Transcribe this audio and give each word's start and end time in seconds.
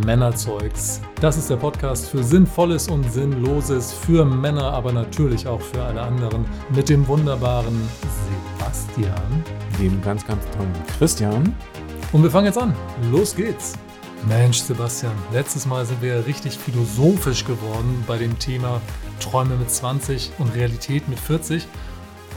Männerzeugs. 0.00 1.00
Das 1.20 1.36
ist 1.36 1.50
der 1.50 1.56
Podcast 1.56 2.08
für 2.08 2.22
Sinnvolles 2.22 2.88
und 2.88 3.10
Sinnloses, 3.12 3.92
für 3.92 4.24
Männer, 4.24 4.72
aber 4.72 4.92
natürlich 4.92 5.46
auch 5.46 5.60
für 5.60 5.82
alle 5.82 6.02
anderen. 6.02 6.44
Mit 6.74 6.88
dem 6.88 7.06
wunderbaren 7.06 7.88
Sebastian. 8.56 9.44
Dem 9.78 10.00
ganz, 10.02 10.26
ganz 10.26 10.44
tollen 10.56 10.72
Christian. 10.98 11.54
Und 12.12 12.22
wir 12.22 12.30
fangen 12.30 12.46
jetzt 12.46 12.58
an. 12.58 12.74
Los 13.10 13.34
geht's. 13.34 13.74
Mensch, 14.26 14.58
Sebastian, 14.58 15.12
letztes 15.32 15.64
Mal 15.66 15.86
sind 15.86 16.02
wir 16.02 16.26
richtig 16.26 16.58
philosophisch 16.58 17.44
geworden 17.44 18.04
bei 18.06 18.18
dem 18.18 18.38
Thema 18.38 18.80
Träume 19.20 19.56
mit 19.56 19.70
20 19.70 20.32
und 20.38 20.54
Realität 20.54 21.08
mit 21.08 21.20
40. 21.20 21.66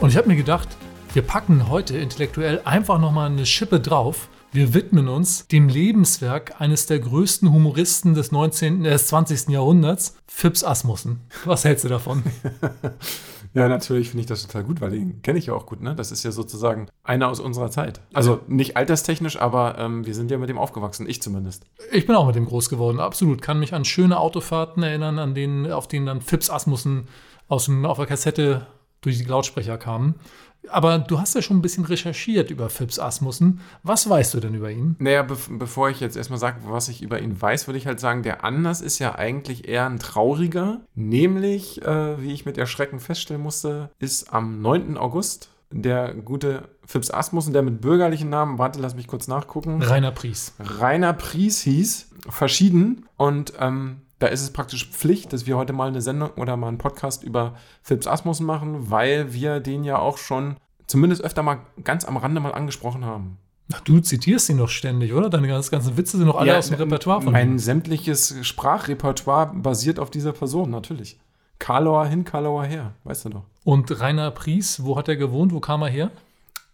Und 0.00 0.10
ich 0.10 0.16
habe 0.16 0.28
mir 0.28 0.36
gedacht, 0.36 0.68
wir 1.12 1.22
packen 1.22 1.68
heute 1.68 1.98
intellektuell 1.98 2.62
einfach 2.64 2.98
nochmal 2.98 3.30
eine 3.30 3.44
Schippe 3.44 3.80
drauf. 3.80 4.28
Wir 4.54 4.74
widmen 4.74 5.08
uns 5.08 5.48
dem 5.48 5.70
Lebenswerk 5.70 6.60
eines 6.60 6.84
der 6.84 6.98
größten 6.98 7.50
Humoristen 7.50 8.12
des, 8.12 8.32
19., 8.32 8.84
äh, 8.84 8.90
des 8.90 9.06
20. 9.06 9.48
Jahrhunderts, 9.48 10.18
Phipps 10.26 10.62
Asmussen. 10.62 11.20
Was 11.46 11.64
hältst 11.64 11.86
du 11.86 11.88
davon? 11.88 12.22
ja, 13.54 13.66
natürlich 13.66 14.10
finde 14.10 14.20
ich 14.20 14.26
das 14.26 14.46
total 14.46 14.64
gut, 14.64 14.82
weil 14.82 14.90
den 14.90 15.22
kenne 15.22 15.38
ich 15.38 15.46
ja 15.46 15.54
auch 15.54 15.64
gut. 15.64 15.80
Ne? 15.80 15.94
Das 15.94 16.12
ist 16.12 16.22
ja 16.22 16.32
sozusagen 16.32 16.88
einer 17.02 17.28
aus 17.28 17.40
unserer 17.40 17.70
Zeit. 17.70 18.02
Also 18.12 18.40
nicht 18.46 18.76
alterstechnisch, 18.76 19.40
aber 19.40 19.78
ähm, 19.78 20.04
wir 20.04 20.14
sind 20.14 20.30
ja 20.30 20.36
mit 20.36 20.50
dem 20.50 20.58
aufgewachsen, 20.58 21.08
ich 21.08 21.22
zumindest. 21.22 21.64
Ich 21.90 22.06
bin 22.06 22.14
auch 22.14 22.26
mit 22.26 22.36
dem 22.36 22.44
groß 22.44 22.68
geworden, 22.68 23.00
absolut. 23.00 23.40
Kann 23.40 23.58
mich 23.58 23.72
an 23.72 23.86
schöne 23.86 24.20
Autofahrten 24.20 24.82
erinnern, 24.82 25.18
an 25.18 25.34
denen, 25.34 25.72
auf 25.72 25.88
denen 25.88 26.04
dann 26.04 26.20
Phipps 26.20 26.50
Asmussen 26.50 27.08
aus 27.48 27.64
dem, 27.64 27.86
auf 27.86 27.96
der 27.96 28.06
Kassette 28.06 28.66
durch 29.02 29.18
die 29.18 29.24
Lautsprecher 29.24 29.76
kamen. 29.76 30.14
Aber 30.68 30.98
du 30.98 31.18
hast 31.18 31.34
ja 31.34 31.42
schon 31.42 31.58
ein 31.58 31.62
bisschen 31.62 31.84
recherchiert 31.84 32.50
über 32.50 32.70
Phipps 32.70 32.98
Asmussen. 32.98 33.60
Was 33.82 34.08
weißt 34.08 34.34
du 34.34 34.40
denn 34.40 34.54
über 34.54 34.70
ihn? 34.70 34.94
Naja, 35.00 35.22
be 35.22 35.36
bevor 35.50 35.90
ich 35.90 36.00
jetzt 36.00 36.16
erstmal 36.16 36.38
sage, 36.38 36.60
was 36.64 36.88
ich 36.88 37.02
über 37.02 37.20
ihn 37.20 37.40
weiß, 37.40 37.66
würde 37.66 37.78
ich 37.78 37.86
halt 37.86 37.98
sagen, 37.98 38.22
der 38.22 38.44
Anlass 38.44 38.80
ist 38.80 38.98
ja 39.00 39.16
eigentlich 39.16 39.68
eher 39.68 39.86
ein 39.86 39.98
trauriger. 39.98 40.80
Nämlich, 40.94 41.82
äh, 41.82 42.22
wie 42.22 42.32
ich 42.32 42.46
mit 42.46 42.58
Erschrecken 42.58 43.00
feststellen 43.00 43.42
musste, 43.42 43.90
ist 43.98 44.32
am 44.32 44.62
9. 44.62 44.96
August 44.96 45.50
der 45.72 46.14
gute 46.14 46.68
Phipps 46.86 47.10
Asmussen, 47.10 47.52
der 47.52 47.62
mit 47.62 47.80
bürgerlichen 47.80 48.28
Namen, 48.28 48.58
warte, 48.58 48.80
lass 48.80 48.94
mich 48.94 49.06
kurz 49.06 49.26
nachgucken. 49.26 49.82
Rainer 49.82 50.12
Pries. 50.12 50.54
Rainer 50.60 51.14
Pries 51.14 51.62
hieß, 51.62 52.10
verschieden. 52.28 53.06
Und 53.16 53.54
ähm, 53.58 54.02
da 54.22 54.28
ist 54.28 54.42
es 54.42 54.50
praktisch 54.50 54.88
Pflicht, 54.88 55.32
dass 55.32 55.46
wir 55.46 55.56
heute 55.56 55.72
mal 55.72 55.88
eine 55.88 56.00
Sendung 56.00 56.30
oder 56.36 56.56
mal 56.56 56.68
einen 56.68 56.78
Podcast 56.78 57.24
über 57.24 57.56
Philips 57.82 58.06
Asmussen 58.06 58.46
machen, 58.46 58.88
weil 58.88 59.32
wir 59.32 59.58
den 59.58 59.82
ja 59.82 59.98
auch 59.98 60.16
schon 60.16 60.56
zumindest 60.86 61.22
öfter 61.22 61.42
mal 61.42 61.58
ganz 61.82 62.04
am 62.04 62.16
Rande 62.16 62.40
mal 62.40 62.54
angesprochen 62.54 63.04
haben. 63.04 63.38
Ach, 63.72 63.80
du 63.80 63.98
zitierst 63.98 64.48
ihn 64.48 64.58
doch 64.58 64.68
ständig, 64.68 65.12
oder? 65.12 65.28
Deine 65.28 65.48
ganzen 65.48 65.96
Witze 65.96 66.18
sind 66.18 66.28
doch 66.28 66.36
alle 66.36 66.52
ja, 66.52 66.58
aus 66.58 66.68
dem 66.68 66.76
Repertoire 66.76 67.22
von 67.22 67.32
Mein 67.32 67.52
ihm. 67.52 67.58
sämtliches 67.58 68.36
Sprachrepertoire 68.42 69.54
basiert 69.54 69.98
auf 69.98 70.10
dieser 70.10 70.32
Person, 70.32 70.70
natürlich. 70.70 71.18
Karlauer 71.58 72.06
hin, 72.06 72.24
Karlauer 72.24 72.64
her, 72.64 72.92
weißt 73.02 73.24
du 73.24 73.28
doch. 73.30 73.42
Und 73.64 74.00
Rainer 74.00 74.30
Pries, 74.30 74.84
wo 74.84 74.96
hat 74.96 75.08
er 75.08 75.16
gewohnt? 75.16 75.52
Wo 75.52 75.58
kam 75.58 75.82
er 75.82 75.88
her? 75.88 76.10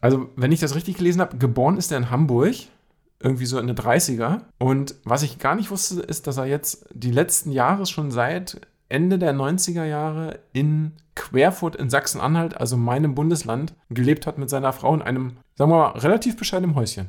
Also, 0.03 0.29
wenn 0.37 0.53
ich 0.53 0.61
das 0.61 0.75
richtig 0.75 0.99
gelesen 0.99 1.23
habe, 1.23 1.39
geboren 1.39 1.79
ist 1.79 1.93
er 1.93 1.99
in 1.99 2.11
Hamburg 2.11 2.57
irgendwie 3.21 3.47
so 3.47 3.59
in 3.59 3.67
den 3.67 3.77
30er. 3.77 4.41
Und 4.59 4.95
was 5.05 5.23
ich 5.23 5.39
gar 5.39 5.55
nicht 5.55 5.71
wusste, 5.71 6.01
ist, 6.01 6.27
dass 6.27 6.37
er 6.37 6.47
jetzt 6.47 6.87
die 6.93 7.11
letzten 7.11 7.51
Jahre 7.51 7.87
schon 7.87 8.11
seit 8.11 8.61
Ende 8.89 9.19
der 9.19 9.35
90er 9.35 9.85
Jahre 9.85 10.39
in 10.53 10.93
Querfurt 11.15 11.77
in 11.77 11.91
Sachsen-Anhalt, 11.91 12.57
also 12.57 12.77
meinem 12.77 13.15
Bundesland, 13.15 13.75
gelebt 13.91 14.27
hat 14.27 14.39
mit 14.39 14.49
seiner 14.49 14.73
Frau 14.73 14.95
in 14.95 15.03
einem, 15.03 15.37
sagen 15.57 15.71
wir 15.71 15.79
mal, 15.79 15.99
relativ 15.99 16.37
bescheidenen 16.37 16.75
Häuschen. 16.75 17.09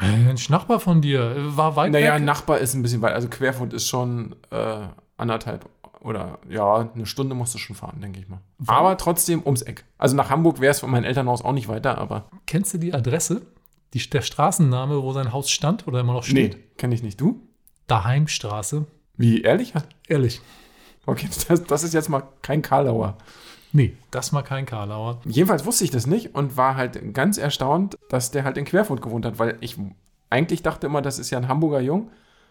Mensch, 0.00 0.48
Nachbar 0.48 0.78
von 0.78 1.02
dir, 1.02 1.34
war 1.56 1.74
weit 1.74 1.90
Naja, 1.90 2.14
weg? 2.14 2.22
Nachbar 2.22 2.58
ist 2.58 2.74
ein 2.74 2.82
bisschen 2.82 3.02
weit, 3.02 3.14
also 3.14 3.28
Querfurt 3.28 3.72
ist 3.72 3.88
schon 3.88 4.36
äh, 4.50 4.82
anderthalb 5.16 5.68
oder 6.00 6.38
ja, 6.48 6.88
eine 6.94 7.06
Stunde 7.06 7.34
musst 7.34 7.54
du 7.54 7.58
schon 7.58 7.74
fahren, 7.74 8.00
denke 8.00 8.20
ich 8.20 8.28
mal. 8.28 8.38
Aber 8.66 8.96
trotzdem 8.96 9.42
ums 9.44 9.62
Eck. 9.62 9.84
Also 9.98 10.14
nach 10.14 10.30
Hamburg 10.30 10.60
wäre 10.60 10.70
es 10.70 10.80
von 10.80 10.90
meinem 10.90 11.04
Elternhaus 11.04 11.42
auch 11.44 11.52
nicht 11.52 11.68
weiter, 11.68 11.98
aber. 11.98 12.28
Kennst 12.46 12.74
du 12.74 12.78
die 12.78 12.94
Adresse? 12.94 13.42
Die, 13.94 14.10
der 14.10 14.22
Straßenname, 14.22 15.02
wo 15.02 15.12
sein 15.12 15.32
Haus 15.32 15.50
stand 15.50 15.86
oder 15.86 16.00
immer 16.00 16.12
noch 16.12 16.24
steht? 16.24 16.54
Nee, 16.54 16.64
kenne 16.76 16.94
ich 16.94 17.02
nicht. 17.02 17.20
Du? 17.20 17.40
Daheimstraße. 17.86 18.86
Wie, 19.16 19.42
ehrlich? 19.42 19.72
Ehrlich. 20.08 20.40
Okay, 21.06 21.28
das, 21.48 21.64
das 21.64 21.82
ist 21.82 21.94
jetzt 21.94 22.08
mal 22.08 22.22
kein 22.42 22.62
Karlauer. 22.62 23.16
Nee, 23.72 23.94
das 24.10 24.32
mal 24.32 24.42
kein 24.42 24.66
Karlauer. 24.66 25.20
Jedenfalls 25.24 25.64
wusste 25.66 25.84
ich 25.84 25.90
das 25.90 26.06
nicht 26.06 26.34
und 26.34 26.56
war 26.56 26.76
halt 26.76 27.14
ganz 27.14 27.38
erstaunt, 27.38 27.98
dass 28.08 28.30
der 28.30 28.44
halt 28.44 28.56
in 28.56 28.64
Querfurt 28.64 29.02
gewohnt 29.02 29.26
hat, 29.26 29.38
weil 29.38 29.58
ich 29.60 29.76
eigentlich 30.30 30.62
dachte 30.62 30.86
immer, 30.86 31.02
das 31.02 31.18
ist 31.18 31.30
ja 31.30 31.38
ein 31.38 31.48
Hamburger 31.48 31.80
Jung 31.80 32.10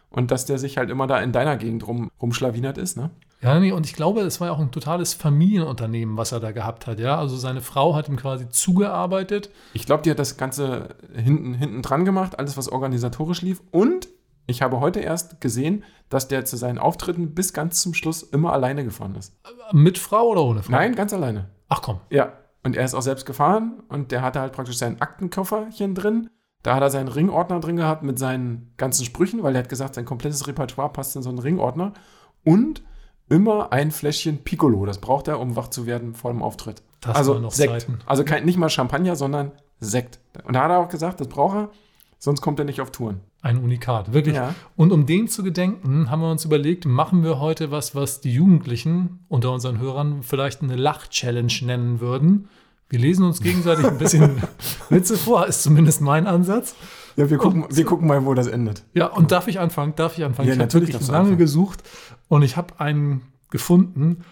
und 0.09 0.31
dass 0.31 0.45
der 0.45 0.57
sich 0.57 0.77
halt 0.77 0.89
immer 0.89 1.07
da 1.07 1.19
in 1.19 1.31
deiner 1.31 1.57
Gegend 1.57 1.87
rum, 1.87 2.11
rumschlawinert 2.21 2.77
ist, 2.77 2.97
ne? 2.97 3.09
Ja, 3.41 3.59
nee, 3.59 3.71
und 3.71 3.85
ich 3.85 3.93
glaube, 3.93 4.21
es 4.21 4.41
war 4.41 4.47
ja 4.47 4.53
auch 4.53 4.59
ein 4.59 4.71
totales 4.71 5.13
Familienunternehmen, 5.13 6.17
was 6.17 6.31
er 6.31 6.39
da 6.39 6.51
gehabt 6.51 6.87
hat, 6.87 6.99
ja. 6.99 7.17
Also 7.17 7.37
seine 7.37 7.61
Frau 7.61 7.95
hat 7.95 8.09
ihm 8.09 8.15
quasi 8.15 8.49
zugearbeitet. 8.49 9.51
Ich 9.73 9.85
glaube, 9.85 10.01
die 10.01 10.09
hat 10.09 10.19
das 10.19 10.37
Ganze 10.37 10.95
hinten, 11.13 11.53
hinten 11.53 11.81
dran 11.83 12.03
gemacht, 12.03 12.39
alles, 12.39 12.57
was 12.57 12.69
organisatorisch 12.69 13.43
lief. 13.43 13.61
Und 13.69 14.07
ich 14.47 14.61
habe 14.61 14.79
heute 14.79 15.01
erst 15.01 15.39
gesehen, 15.39 15.83
dass 16.09 16.27
der 16.27 16.45
zu 16.45 16.57
seinen 16.57 16.79
Auftritten 16.79 17.35
bis 17.35 17.53
ganz 17.53 17.81
zum 17.81 17.93
Schluss 17.93 18.23
immer 18.23 18.53
alleine 18.53 18.83
gefahren 18.83 19.15
ist. 19.15 19.37
Mit 19.71 19.97
Frau 19.97 20.29
oder 20.29 20.43
ohne 20.43 20.63
Frau? 20.63 20.71
Nein, 20.71 20.95
ganz 20.95 21.13
alleine. 21.13 21.49
Ach 21.67 21.81
komm. 21.81 21.99
Ja. 22.09 22.33
Und 22.63 22.75
er 22.75 22.85
ist 22.85 22.95
auch 22.95 23.01
selbst 23.01 23.25
gefahren 23.25 23.83
und 23.87 24.11
der 24.11 24.21
hatte 24.21 24.41
halt 24.41 24.53
praktisch 24.53 24.77
sein 24.77 24.99
Aktenkofferchen 24.99 25.95
drin. 25.95 26.29
Da 26.63 26.75
hat 26.75 26.81
er 26.81 26.89
seinen 26.89 27.07
Ringordner 27.07 27.59
drin 27.59 27.77
gehabt 27.77 28.03
mit 28.03 28.17
seinen 28.19 28.73
ganzen 28.77 29.05
Sprüchen, 29.05 29.43
weil 29.43 29.55
er 29.55 29.59
hat 29.59 29.69
gesagt, 29.69 29.95
sein 29.95 30.05
komplettes 30.05 30.47
Repertoire 30.47 30.91
passt 30.91 31.15
in 31.15 31.21
so 31.21 31.29
einen 31.29 31.39
Ringordner. 31.39 31.93
Und 32.43 32.81
immer 33.29 33.71
ein 33.71 33.91
Fläschchen 33.91 34.39
Piccolo. 34.43 34.85
Das 34.85 34.99
braucht 34.99 35.27
er, 35.27 35.39
um 35.39 35.55
wach 35.55 35.69
zu 35.69 35.85
werden 35.85 36.13
vor 36.13 36.31
dem 36.31 36.41
Auftritt. 36.41 36.81
Das 37.01 37.15
also 37.15 37.39
noch 37.39 37.51
Sekt. 37.51 37.71
Zeiten. 37.71 37.99
Also 38.05 38.23
kein, 38.23 38.45
nicht 38.45 38.57
mal 38.57 38.69
Champagner, 38.69 39.15
sondern 39.15 39.51
Sekt. 39.79 40.19
Und 40.43 40.55
da 40.55 40.63
hat 40.63 40.71
er 40.71 40.79
auch 40.79 40.89
gesagt, 40.89 41.19
das 41.19 41.27
braucht 41.27 41.55
er, 41.55 41.69
sonst 42.19 42.41
kommt 42.41 42.59
er 42.59 42.65
nicht 42.65 42.81
auf 42.81 42.91
Touren. 42.91 43.21
Ein 43.41 43.59
Unikat, 43.59 44.13
wirklich. 44.13 44.35
Ja. 44.35 44.55
Und 44.75 44.91
um 44.91 45.05
den 45.05 45.27
zu 45.27 45.43
gedenken, 45.43 46.09
haben 46.09 46.21
wir 46.21 46.31
uns 46.31 46.43
überlegt, 46.43 46.85
machen 46.85 47.23
wir 47.23 47.39
heute 47.39 47.69
was, 47.69 47.93
was 47.93 48.19
die 48.19 48.33
Jugendlichen 48.33 49.19
unter 49.27 49.51
unseren 49.51 49.79
Hörern 49.79 50.23
vielleicht 50.23 50.63
eine 50.63 50.75
Lach-Challenge 50.75 51.53
nennen 51.61 51.99
würden. 51.99 52.49
Wir 52.89 52.99
lesen 52.99 53.25
uns 53.25 53.41
gegenseitig 53.41 53.85
ein 53.85 53.97
bisschen 53.97 54.41
Witze 54.89 55.17
vor, 55.17 55.45
ist 55.45 55.61
zumindest 55.63 56.01
mein 56.01 56.25
Ansatz. 56.25 56.75
Ja, 57.17 57.29
wir 57.31 57.37
gucken, 57.37 57.63
und, 57.63 57.75
wir 57.75 57.83
gucken 57.83 58.07
mal, 58.07 58.23
wo 58.25 58.33
das 58.35 58.47
endet. 58.47 58.83
Ja, 58.93 59.07
und 59.07 59.31
darf 59.31 59.47
ich 59.47 59.59
anfangen? 59.59 59.93
Darf 59.95 60.17
ich 60.17 60.23
anfangen? 60.23 60.47
Ja, 60.47 60.53
ich 60.53 60.59
habe 60.61 60.73
wirklich 60.73 61.07
lange 61.07 61.35
gesucht 61.35 61.83
und 62.29 62.43
ich 62.43 62.55
habe 62.55 62.79
einen 62.79 63.23
gefunden, 63.49 64.23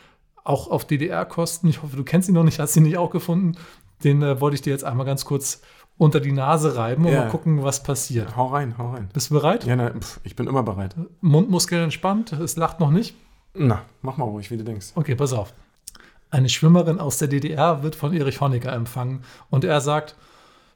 auch 0.44 0.70
auf 0.70 0.86
DDR-Kosten. 0.86 1.68
Ich 1.68 1.82
hoffe, 1.82 1.98
du 1.98 2.04
kennst 2.04 2.30
ihn 2.30 2.36
noch 2.36 2.44
nicht, 2.44 2.60
hast 2.60 2.78
ihn 2.78 2.84
nicht 2.84 2.98
auch 2.98 3.10
gefunden. 3.10 3.58
Den 4.04 4.22
äh, 4.22 4.40
wollte 4.40 4.56
ich 4.56 4.62
dir 4.62 4.70
jetzt 4.70 4.84
einmal 4.84 5.06
ganz 5.06 5.26
kurz 5.26 5.62
unter 5.98 6.20
die 6.20 6.32
Nase 6.32 6.76
reiben 6.76 7.06
und 7.06 7.12
ja. 7.12 7.22
mal 7.22 7.30
gucken, 7.30 7.64
was 7.64 7.82
passiert. 7.82 8.36
Hau 8.36 8.48
rein, 8.48 8.76
hau 8.78 8.92
rein. 8.92 9.10
Bist 9.14 9.32
du 9.32 9.34
bereit? 9.34 9.66
Ja, 9.66 9.76
na, 9.76 9.90
pf, 9.90 10.20
ich 10.24 10.36
bin 10.36 10.46
immer 10.46 10.62
bereit. 10.62 10.96
Mundmuskeln 11.22 11.86
entspannt, 11.86 12.34
es 12.34 12.56
lacht 12.56 12.80
noch 12.80 12.92
nicht. 12.92 13.16
Na, 13.56 13.82
mach 14.02 14.18
mal 14.18 14.26
ruhig, 14.26 14.52
wie 14.52 14.58
du 14.58 14.64
denkst. 14.64 14.92
Okay, 14.96 15.16
pass 15.16 15.34
auf. 15.34 15.54
Eine 16.30 16.50
Schwimmerin 16.50 17.00
aus 17.00 17.18
der 17.18 17.30
DDR 17.30 17.82
wird 17.82 17.96
von 17.96 18.14
Erich 18.14 18.42
Honecker 18.42 18.74
empfangen 18.74 19.24
und 19.50 19.64
er 19.64 19.80
sagt, 19.80 20.16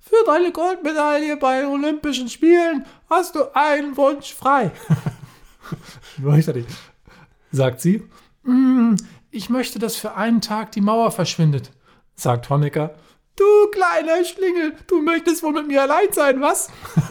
für 0.10 0.26
deine 0.26 0.52
Goldmedaille 0.52 1.38
bei 1.38 1.68
Olympischen 1.68 2.30
Spielen 2.30 2.86
hast 3.10 3.36
du 3.36 3.44
einen 3.54 3.96
Wunsch 3.96 4.34
frei. 4.34 4.72
sagt 7.52 7.80
sie. 7.80 8.04
Mm, 8.44 8.96
ich 9.30 9.50
möchte, 9.50 9.78
dass 9.78 9.96
für 9.96 10.16
einen 10.16 10.42
Tag 10.42 10.72
die 10.72 10.82
Mauer 10.82 11.12
verschwindet, 11.12 11.72
sagt 12.16 12.50
Honecker. 12.50 12.96
Du 13.36 13.46
kleiner 13.72 14.26
Schlingel, 14.26 14.76
du 14.88 15.02
möchtest 15.02 15.44
wohl 15.44 15.54
mit 15.54 15.68
mir 15.68 15.84
allein 15.84 16.12
sein, 16.12 16.42
was? 16.42 16.70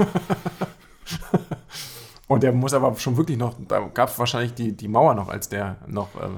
Und 2.26 2.42
der 2.42 2.52
muss 2.52 2.74
aber 2.74 2.94
schon 2.96 3.16
wirklich 3.16 3.38
noch, 3.38 3.54
da 3.66 3.80
gab 3.94 4.10
es 4.10 4.18
wahrscheinlich 4.18 4.54
die, 4.54 4.76
die 4.76 4.88
Mauer 4.88 5.14
noch, 5.14 5.28
als 5.28 5.48
der 5.48 5.76
noch 5.86 6.14
äh, 6.16 6.28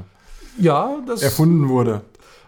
ja, 0.58 0.99
das 1.06 1.23
erfunden 1.23 1.69
wurde. 1.69 2.02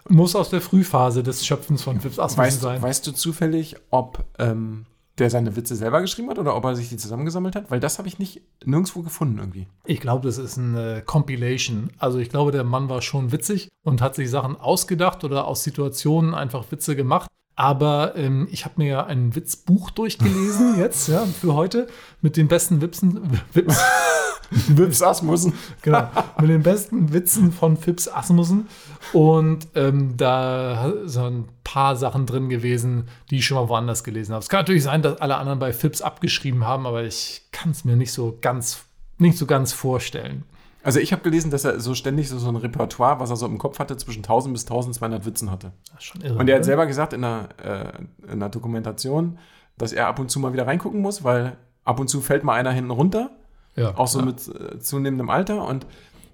Muss 0.09 0.35
aus 0.35 0.49
der 0.49 0.61
Frühphase 0.61 1.23
des 1.23 1.45
Schöpfens 1.45 1.83
von 1.83 1.99
Phipps 1.99 2.19
Asmussen 2.19 2.37
weißt, 2.37 2.61
sein. 2.61 2.81
Weißt 2.81 3.07
du 3.07 3.11
zufällig, 3.11 3.75
ob 3.89 4.25
ähm, 4.37 4.85
der 5.17 5.29
seine 5.29 5.55
Witze 5.55 5.75
selber 5.75 6.01
geschrieben 6.01 6.29
hat 6.29 6.39
oder 6.39 6.55
ob 6.55 6.65
er 6.65 6.75
sich 6.75 6.89
die 6.89 6.97
zusammengesammelt 6.97 7.55
hat? 7.55 7.69
Weil 7.69 7.79
das 7.79 7.99
habe 7.99 8.07
ich 8.07 8.19
nicht 8.19 8.41
nirgendwo 8.65 9.01
gefunden 9.01 9.37
irgendwie. 9.37 9.67
Ich 9.85 10.01
glaube, 10.01 10.25
das 10.25 10.37
ist 10.37 10.57
eine 10.57 11.03
Compilation. 11.05 11.91
Also 11.99 12.19
ich 12.19 12.29
glaube, 12.29 12.51
der 12.51 12.63
Mann 12.63 12.89
war 12.89 13.01
schon 13.01 13.31
witzig 13.31 13.69
und 13.83 14.01
hat 14.01 14.15
sich 14.15 14.29
Sachen 14.29 14.59
ausgedacht 14.59 15.23
oder 15.23 15.45
aus 15.45 15.63
Situationen 15.63 16.33
einfach 16.33 16.65
Witze 16.71 16.95
gemacht. 16.95 17.29
Aber 17.55 18.15
ähm, 18.15 18.47
ich 18.51 18.65
habe 18.65 18.75
mir 18.77 18.87
ja 18.87 19.05
ein 19.05 19.35
Witzbuch 19.35 19.91
durchgelesen 19.91 20.75
jetzt, 20.79 21.07
ja, 21.07 21.25
für 21.25 21.53
heute 21.53 21.87
mit 22.21 22.37
den 22.37 22.47
besten 22.47 22.81
Wipsen. 22.81 23.39
Wips. 23.53 23.81
Wips 24.67 25.01
Asmussen. 25.01 25.53
Genau. 25.81 26.07
Mit 26.39 26.49
den 26.49 26.63
besten 26.63 27.13
Witzen 27.13 27.51
von 27.51 27.77
Fips 27.77 28.07
Asmussen. 28.07 28.67
Und 29.13 29.67
ähm, 29.75 30.15
da 30.17 30.93
sind 31.05 31.23
ein 31.23 31.49
paar 31.63 31.95
Sachen 31.95 32.25
drin 32.25 32.49
gewesen, 32.49 33.07
die 33.29 33.37
ich 33.37 33.45
schon 33.45 33.55
mal 33.55 33.69
woanders 33.69 34.03
gelesen 34.03 34.33
habe. 34.33 34.43
Es 34.43 34.49
kann 34.49 34.61
natürlich 34.61 34.83
sein, 34.83 35.01
dass 35.01 35.21
alle 35.21 35.37
anderen 35.37 35.59
bei 35.59 35.73
Fips 35.73 36.01
abgeschrieben 36.01 36.65
haben, 36.65 36.85
aber 36.85 37.03
ich 37.03 37.43
kann 37.51 37.71
es 37.71 37.83
mir 37.83 37.95
nicht 37.95 38.11
so 38.11 38.37
ganz 38.41 38.85
nicht 39.17 39.37
so 39.37 39.45
ganz 39.45 39.73
vorstellen. 39.73 40.43
Also 40.83 40.99
ich 40.99 41.13
habe 41.13 41.21
gelesen, 41.21 41.49
dass 41.49 41.63
er 41.63 41.79
so 41.79 41.95
ständig 41.95 42.29
so, 42.29 42.37
so 42.37 42.49
ein 42.49 42.57
Repertoire, 42.57 43.19
was 43.19 43.29
er 43.29 43.37
so 43.37 43.45
im 43.45 43.57
Kopf 43.57 43.79
hatte, 43.79 43.95
zwischen 43.95 44.19
1000 44.19 44.53
bis 44.53 44.63
1200 44.63 45.25
Witzen 45.25 45.49
hatte. 45.49 45.71
Das 45.91 45.99
ist 45.99 46.03
schon 46.03 46.21
irre. 46.21 46.37
Und 46.37 46.49
er 46.49 46.55
hat 46.55 46.61
ne? 46.61 46.65
selber 46.65 46.85
gesagt 46.85 47.13
in 47.13 47.21
der, 47.21 47.49
äh, 47.63 48.31
in 48.31 48.39
der 48.39 48.49
Dokumentation, 48.49 49.39
dass 49.77 49.93
er 49.93 50.07
ab 50.07 50.19
und 50.19 50.29
zu 50.29 50.39
mal 50.39 50.51
wieder 50.51 50.67
reingucken 50.67 51.01
muss, 51.01 51.23
weil 51.23 51.57
ab 51.85 51.99
und 51.99 52.09
zu 52.09 52.19
fällt 52.19 52.43
mal 52.43 52.55
einer 52.55 52.71
hinten 52.71 52.91
runter, 52.91 53.31
ja. 53.75 53.97
auch 53.97 54.07
so 54.07 54.19
ja. 54.19 54.25
mit 54.25 54.47
äh, 54.47 54.79
zunehmendem 54.79 55.29
Alter. 55.29 55.65
Und 55.65 55.87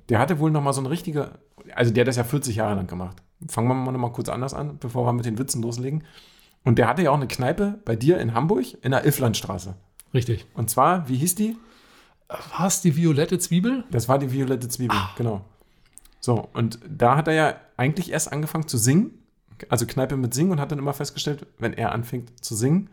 der 0.09 0.17
hatte 0.17 0.39
wohl 0.39 0.49
noch 0.49 0.63
mal 0.63 0.73
so 0.73 0.81
eine 0.81 0.89
richtige, 0.89 1.31
also 1.75 1.93
der 1.93 2.01
hat 2.01 2.07
das 2.07 2.17
ja 2.17 2.23
40 2.23 2.55
Jahre 2.55 2.75
lang 2.75 2.87
gemacht. 2.87 3.17
Fangen 3.47 3.67
wir 3.67 3.75
mal 3.75 3.91
noch 3.91 3.99
mal 3.99 4.11
kurz 4.11 4.29
anders 4.29 4.55
an, 4.55 4.77
bevor 4.79 5.05
wir 5.05 5.13
mit 5.13 5.25
den 5.25 5.37
Witzen 5.37 5.61
loslegen. 5.61 6.03
Und 6.65 6.79
der 6.79 6.87
hatte 6.87 7.03
ja 7.03 7.11
auch 7.11 7.15
eine 7.15 7.27
Kneipe 7.27 7.79
bei 7.85 7.95
dir 7.95 8.19
in 8.19 8.33
Hamburg 8.33 8.65
in 8.81 8.91
der 8.91 9.05
Ilflandstraße. 9.05 9.75
Richtig. 10.13 10.45
Und 10.55 10.69
zwar, 10.69 11.07
wie 11.07 11.15
hieß 11.15 11.35
die? 11.35 11.55
War 12.29 12.67
es 12.67 12.81
die 12.81 12.95
violette 12.95 13.39
Zwiebel? 13.39 13.83
Das 13.91 14.07
war 14.07 14.19
die 14.19 14.31
violette 14.31 14.67
Zwiebel, 14.67 14.97
genau. 15.17 15.41
So, 16.19 16.47
und 16.53 16.79
da 16.87 17.15
hat 17.15 17.27
er 17.27 17.33
ja 17.33 17.55
eigentlich 17.75 18.11
erst 18.11 18.31
angefangen 18.31 18.67
zu 18.67 18.77
singen, 18.77 19.11
also 19.67 19.85
Kneipe 19.85 20.15
mit 20.15 20.33
Singen 20.33 20.51
und 20.51 20.59
hat 20.59 20.71
dann 20.71 20.79
immer 20.79 20.93
festgestellt, 20.93 21.45
wenn 21.57 21.73
er 21.73 21.91
anfängt 21.91 22.43
zu 22.43 22.55
singen, 22.55 22.89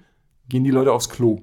gehen 0.48 0.64
die 0.64 0.70
Leute 0.70 0.92
aufs 0.92 1.10
Klo. 1.10 1.42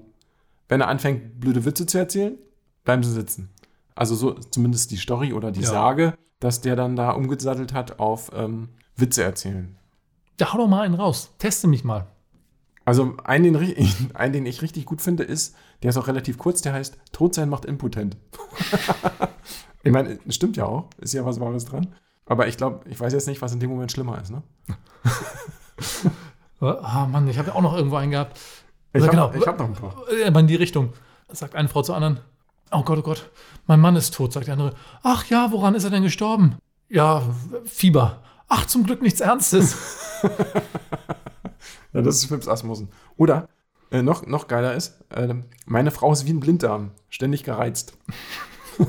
Wenn 0.68 0.82
er 0.82 0.88
anfängt, 0.88 1.40
blöde 1.40 1.66
Witze 1.66 1.86
zu 1.86 1.98
erzählen, 1.98 2.36
bleiben 2.84 3.04
sie 3.04 3.12
sitzen. 3.12 3.50
Also 3.96 4.16
so 4.16 4.34
zumindest 4.34 4.92
die 4.92 4.98
Story 4.98 5.34
oder 5.34 5.52
die 5.52 5.62
Ja. 5.62 5.68
Sage, 5.70 6.18
dass 6.40 6.62
der 6.62 6.76
dann 6.76 6.96
da 6.96 7.12
umgesattelt 7.12 7.74
hat 7.74 8.00
auf 8.00 8.32
ähm, 8.34 8.70
Witze 8.96 9.24
erzählen. 9.24 9.78
Ja, 10.40 10.52
hau 10.52 10.58
doch 10.58 10.68
mal 10.68 10.82
einen 10.82 10.96
raus. 10.96 11.32
Teste 11.38 11.68
mich 11.68 11.84
mal. 11.84 12.08
Also 12.86 13.16
einen 13.24 13.54
den, 13.54 13.90
einen, 14.14 14.34
den 14.34 14.46
ich 14.46 14.62
richtig 14.62 14.86
gut 14.86 15.02
finde, 15.02 15.24
ist, 15.24 15.56
der 15.82 15.90
ist 15.90 15.98
auch 15.98 16.08
relativ 16.08 16.38
kurz, 16.38 16.62
der 16.62 16.74
heißt 16.74 16.98
Tod 17.12 17.34
sein 17.34 17.50
macht 17.50 17.66
impotent. 17.66 18.18
ich 19.84 19.92
meine, 19.92 20.20
stimmt 20.30 20.58
ja 20.58 20.66
auch, 20.66 20.90
ist 20.98 21.14
ja 21.14 21.26
was 21.26 21.40
Wahres 21.40 21.66
dran. 21.66 21.96
Aber 22.26 22.48
ich 22.48 22.58
glaube, 22.58 22.90
ich 22.90 23.00
weiß 23.00 23.12
jetzt 23.14 23.28
nicht, 23.28 23.42
was 23.42 23.54
in 23.54 23.60
dem 23.60 23.70
Moment 23.70 23.92
schlimmer 23.92 24.22
ist. 24.22 24.32
Ne? 24.32 24.44
Ah, 26.62 27.08
Mann, 27.12 27.28
ich 27.28 27.38
habe 27.38 27.50
ja 27.50 27.56
auch 27.56 27.62
noch 27.62 27.76
irgendwo 27.76 27.98
einen 27.98 28.12
gehabt. 28.12 28.40
Ich 28.94 29.02
Ja, 29.04 29.08
habe 29.12 29.34
genau. 29.34 29.46
hab 29.48 29.60
noch 29.60 29.66
ein 29.66 29.74
paar. 29.74 29.96
Äh, 30.10 30.24
Aber 30.24 30.40
in 30.40 30.48
die 30.48 30.56
Richtung. 30.56 30.94
Sagt 31.30 31.56
eine 31.56 31.68
Frau 31.68 31.82
zur 31.82 31.96
anderen. 31.98 32.22
Oh 32.72 32.84
Gott, 32.84 33.00
oh 33.00 33.02
Gott, 33.02 33.30
mein 33.68 33.82
Mann 33.82 33.98
ist 33.98 34.14
tot, 34.14 34.32
sagt 34.32 34.48
die 34.48 34.52
andere. 34.52 34.74
Ach 35.02 35.26
ja, 35.26 35.52
woran 35.52 35.76
ist 35.76 35.84
er 35.84 35.90
denn 35.90 36.04
gestorben? 36.04 36.56
Ja, 36.88 37.22
Fieber. 37.66 38.22
Ach, 38.48 38.66
zum 38.66 38.86
Glück 38.86 39.02
nichts 39.02 39.20
Ernstes. 39.20 39.76
Ja, 41.94 42.02
das 42.02 42.16
ist 42.16 42.26
Fips 42.26 42.48
Asmussen. 42.48 42.90
Oder 43.18 43.50
äh, 43.92 44.02
noch, 44.02 44.26
noch 44.26 44.48
geiler 44.48 44.74
ist, 44.74 45.04
äh, 45.10 45.34
meine 45.66 45.92
Frau 45.92 46.12
ist 46.12 46.26
wie 46.26 46.34
ein 46.34 46.40
Blinddarm, 46.40 46.92
ständig 47.10 47.44
gereizt. 47.44 47.98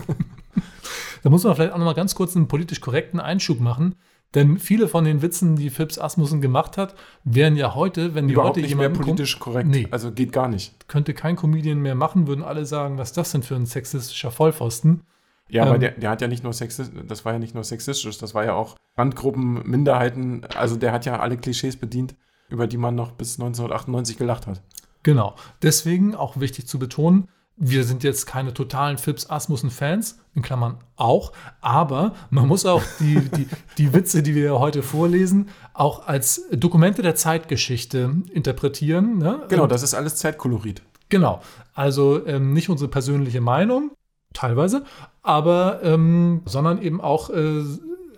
Da 1.23 1.31
muss 1.31 1.43
man 1.43 1.55
vielleicht 1.55 1.73
auch 1.73 1.79
noch 1.79 1.87
mal 1.87 1.95
ganz 1.95 2.15
kurz 2.15 2.37
einen 2.37 2.49
politisch 2.49 2.83
korrekten 2.83 3.19
Einschub 3.19 3.59
machen. 3.59 3.95
Denn 4.35 4.59
viele 4.59 4.89
von 4.89 5.05
den 5.05 5.23
Witzen, 5.23 5.57
die 5.57 5.71
Phipps 5.71 5.99
Asmussen 5.99 6.43
gemacht 6.43 6.77
hat, 6.77 6.95
wären 7.25 7.57
ja 7.57 7.75
heute, 7.75 8.15
wenn 8.15 8.27
die 8.27 8.35
Überhaupt 8.35 8.57
heute 8.57 8.67
nicht 8.67 8.77
mehr 8.77 8.91
politisch 8.91 9.39
korrekt. 9.39 9.69
Nee. 9.69 9.89
Also 9.91 10.13
geht 10.13 10.33
gar 10.33 10.49
nicht. 10.49 10.87
könnte 10.87 11.15
kein 11.15 11.37
Comedian 11.37 11.79
mehr 11.79 11.95
machen, 11.95 12.27
würden 12.27 12.45
alle 12.45 12.67
sagen, 12.67 12.99
was 12.99 13.15
das 13.15 13.33
denn 13.33 13.43
für 13.43 13.55
ein 13.55 13.65
sexistischer 13.65 14.31
Vollpfosten. 14.31 15.05
Ja, 15.49 15.63
aber 15.63 15.77
Ähm. 15.77 15.81
der, 15.81 15.91
der 15.93 16.11
hat 16.11 16.21
ja 16.21 16.29
nicht 16.29 16.43
nur 16.43 16.53
sexistisch, 16.53 17.01
das 17.09 17.25
war 17.25 17.33
ja 17.33 17.39
nicht 17.39 17.55
nur 17.55 17.65
sexistisch, 17.65 18.19
das 18.19 18.35
war 18.35 18.45
ja 18.45 18.53
auch 18.55 18.77
Randgruppen, 18.99 19.63
Minderheiten, 19.67 20.43
also 20.57 20.77
der 20.77 20.93
hat 20.93 21.07
ja 21.07 21.21
alle 21.21 21.37
Klischees 21.39 21.77
bedient, 21.77 22.15
über 22.49 22.67
die 22.67 22.77
man 22.77 22.95
noch 22.95 23.13
bis 23.13 23.35
1998 23.35 24.17
gelacht 24.17 24.47
hat. 24.47 24.63
Genau. 25.03 25.35
Deswegen 25.63 26.15
auch 26.15 26.41
wichtig 26.41 26.67
zu 26.67 26.79
betonen, 26.79 27.29
wir 27.57 27.85
sind 27.85 28.03
jetzt 28.03 28.27
keine 28.27 28.53
totalen 28.53 28.99
Phipps 28.99 29.31
Asmussen-Fans, 29.31 30.19
in 30.35 30.43
Klammern 30.43 30.79
auch, 30.97 31.33
aber 31.61 32.15
man 32.31 32.49
muss 32.49 32.67
auch 32.67 32.83
die, 32.99 33.21
die, 33.21 33.47
die 33.79 33.93
Witze, 33.93 34.25
die 34.25 34.35
wir 34.35 34.59
heute 34.59 34.83
vorlesen, 34.83 35.49
auch 35.73 36.09
als 36.09 36.49
Dokumente 36.51 37.03
der 37.03 37.15
Zeitgeschichte 37.15 38.11
interpretieren. 38.33 39.19
Ne? 39.19 39.43
Genau, 39.49 39.69
das 39.69 39.85
ist 39.85 39.95
alles 39.95 40.17
Zeitkolorit. 40.17 40.83
Genau. 41.09 41.43
Also 41.75 42.27
ähm, 42.27 42.53
nicht 42.53 42.69
unsere 42.69 42.91
persönliche 42.91 43.41
Meinung, 43.41 43.93
teilweise, 44.33 44.85
aber 45.23 45.81
ähm, 45.85 46.43
sondern 46.47 46.83
eben 46.83 47.01
auch 47.01 47.31
äh, 47.31 47.63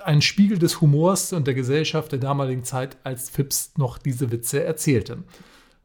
ein 0.07 0.23
Spiegel 0.23 0.59
des 0.59 0.81
Humors 0.81 1.33
und 1.33 1.47
der 1.47 1.55
Gesellschaft 1.55 2.13
der 2.13 2.19
damaligen 2.19 2.65
Zeit, 2.65 2.97
als 3.03 3.29
Phipps 3.29 3.73
noch 3.77 3.99
diese 3.99 4.31
Witze 4.31 4.63
erzählte. 4.63 5.19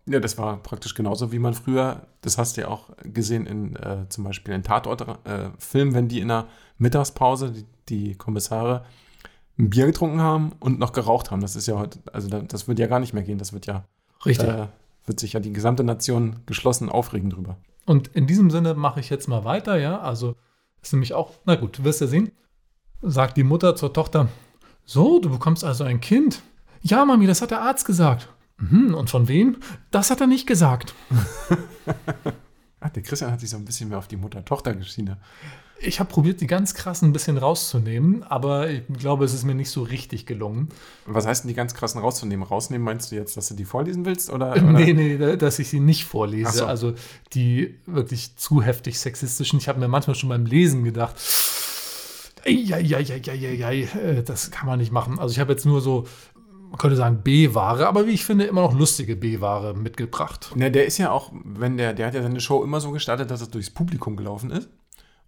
Ja, 0.06 0.20
das 0.20 0.38
war 0.38 0.58
praktisch 0.58 0.96
genauso, 0.96 1.32
wie 1.32 1.40
man 1.40 1.54
früher, 1.54 2.08
das 2.22 2.38
hast 2.38 2.58
du 2.58 2.62
ja 2.62 2.68
auch 2.68 2.90
gesehen 3.04 3.46
in 3.46 3.76
äh, 3.76 4.08
zum 4.10 4.24
Beispiel 4.24 4.54
in 4.54 4.64
Tatort-Filmen, 4.64 5.94
wenn 5.94 6.08
die 6.08 6.20
in 6.20 6.28
der 6.28 6.48
Mittagspause, 6.78 7.52
die, 7.52 7.66
die 7.90 8.16
Kommissare, 8.16 8.86
ein 9.58 9.70
Bier 9.70 9.86
getrunken 9.86 10.22
haben 10.22 10.54
und 10.60 10.80
noch 10.80 10.94
geraucht 10.94 11.30
haben. 11.30 11.42
Das 11.42 11.56
ist 11.56 11.68
ja 11.68 11.78
heute, 11.78 12.00
also 12.14 12.30
da, 12.30 12.42
das 12.42 12.68
wird 12.68 12.80
ja 12.80 12.88
gar 12.88 13.00
nicht 13.00 13.14
mehr 13.14 13.24
gehen. 13.24 13.38
Das 13.38 13.54
wird 13.54 13.68
ja, 13.68 13.86
Richtig. 14.26 14.48
äh, 14.48 14.68
wird 15.06 15.20
sich 15.20 15.34
ja 15.34 15.40
die 15.40 15.54
gesamte 15.54 15.84
Nation 15.84 16.38
geschlossen 16.46 16.90
aufregen 16.90 17.30
drüber. 17.30 17.58
Und 17.86 18.08
in 18.10 18.28
diesem 18.28 18.50
Sinne 18.50 18.74
mache 18.74 19.00
ich 19.00 19.10
jetzt 19.10 19.28
mal 19.28 19.46
weiter, 19.46 19.78
ja. 19.78 20.00
Also 20.00 20.36
ist 20.82 20.94
nämlich 20.94 21.14
auch, 21.14 21.32
na 21.46 21.56
gut, 21.56 21.78
du 21.78 21.84
wirst 21.84 22.02
ja 22.02 22.08
sehen, 22.08 22.32
sagt 23.01 23.38
die 23.38 23.44
Mutter 23.44 23.75
zur 23.75 23.94
Tochter: 23.94 24.30
So, 24.86 25.19
du 25.19 25.30
bekommst 25.30 25.63
also 25.63 25.83
ein 25.83 26.01
Kind. 26.01 26.42
Ja, 26.81 27.06
Mami, 27.06 27.27
das 27.27 27.42
hat 27.42 27.51
der 27.51 27.62
Arzt 27.62 27.86
gesagt. 27.86 28.30
Mhm, 28.57 28.94
und 28.94 29.09
von 29.09 29.27
wem? 29.27 29.57
Das 29.89 30.09
hat 30.09 30.21
er 30.21 30.27
nicht 30.27 30.48
gesagt. 30.48 30.94
Ach, 32.80 32.89
der 32.89 33.03
Christian 33.03 33.31
hat 33.31 33.39
sich 33.39 33.50
so 33.50 33.57
ein 33.57 33.65
bisschen 33.65 33.89
mehr 33.89 34.00
auf 34.00 34.07
die 34.07 34.18
Mutter-Tochter-Geschichte. 34.18 35.18
Ich 35.83 36.00
habe 36.00 36.09
probiert, 36.09 36.42
die 36.42 36.48
ganz 36.48 36.75
krassen 36.75 37.09
ein 37.09 37.13
bisschen 37.13 37.38
rauszunehmen, 37.38 38.21
aber 38.24 38.69
ich 38.69 38.83
glaube, 39.00 39.25
es 39.25 39.33
ist 39.33 39.45
mir 39.45 39.56
nicht 39.56 39.71
so 39.71 39.81
richtig 39.81 40.27
gelungen. 40.27 40.69
Was 41.07 41.25
heißt 41.25 41.44
denn 41.44 41.50
die 41.50 41.56
ganz 41.56 41.74
krassen 41.74 42.01
rauszunehmen? 42.01 42.45
Rausnehmen 42.45 42.86
meinst 42.86 43.12
du 43.12 43.15
jetzt, 43.15 43.36
dass 43.36 43.48
du 43.48 43.56
die 43.56 43.65
vorlesen 43.65 44.06
willst? 44.06 44.30
Oder, 44.30 44.51
oder? 44.51 44.62
Nee, 44.62 44.94
nee, 44.94 45.38
dass 45.38 45.57
ich 45.57 45.69
sie 45.69 45.80
nicht 45.80 46.06
vorlese. 46.06 46.51
So. 46.51 46.65
Also 46.68 46.94
die 47.33 47.80
wirklich 47.88 48.36
zu 48.36 48.62
heftig 48.62 49.00
sexistischen. 49.00 49.57
Ich 49.57 49.68
habe 49.68 49.80
mir 49.80 49.88
manchmal 49.88 50.15
schon 50.15 50.30
beim 50.30 50.45
Lesen 50.45 50.83
gedacht, 50.83 51.15
Eieieiei, 52.46 53.84
äh, 53.84 54.24
das 54.24 54.52
kann 54.52 54.68
man 54.68 54.80
nicht 54.80 54.92
machen. 54.92 55.20
Also 55.20 55.32
ich 55.34 55.40
habe 55.40 55.52
jetzt 55.52 55.66
nur 55.66 55.82
so, 55.82 56.06
man 56.70 56.78
könnte 56.78 56.96
sagen 56.96 57.22
B-Ware, 57.24 57.88
aber 57.88 58.08
wie 58.08 58.12
ich 58.12 58.26
finde, 58.26 58.46
immer 58.46 58.62
noch 58.62 58.74
lustige 58.74 59.16
B-Ware 59.16 59.74
mitgebracht. 59.74 60.52
Ne, 60.56 60.72
der 60.72 60.86
ist 60.86 60.98
ja 60.98 61.12
auch, 61.12 61.32
wenn 61.34 61.78
der, 61.78 61.94
der 61.94 62.08
hat 62.08 62.14
ja 62.14 62.22
seine 62.24 62.40
Show 62.42 62.64
immer 62.64 62.80
so 62.80 62.92
gestartet, 62.92 63.30
dass 63.32 63.42
er 63.42 63.48
durchs 63.48 63.70
Publikum 63.70 64.16
gelaufen 64.16 64.52
ist 64.52 64.70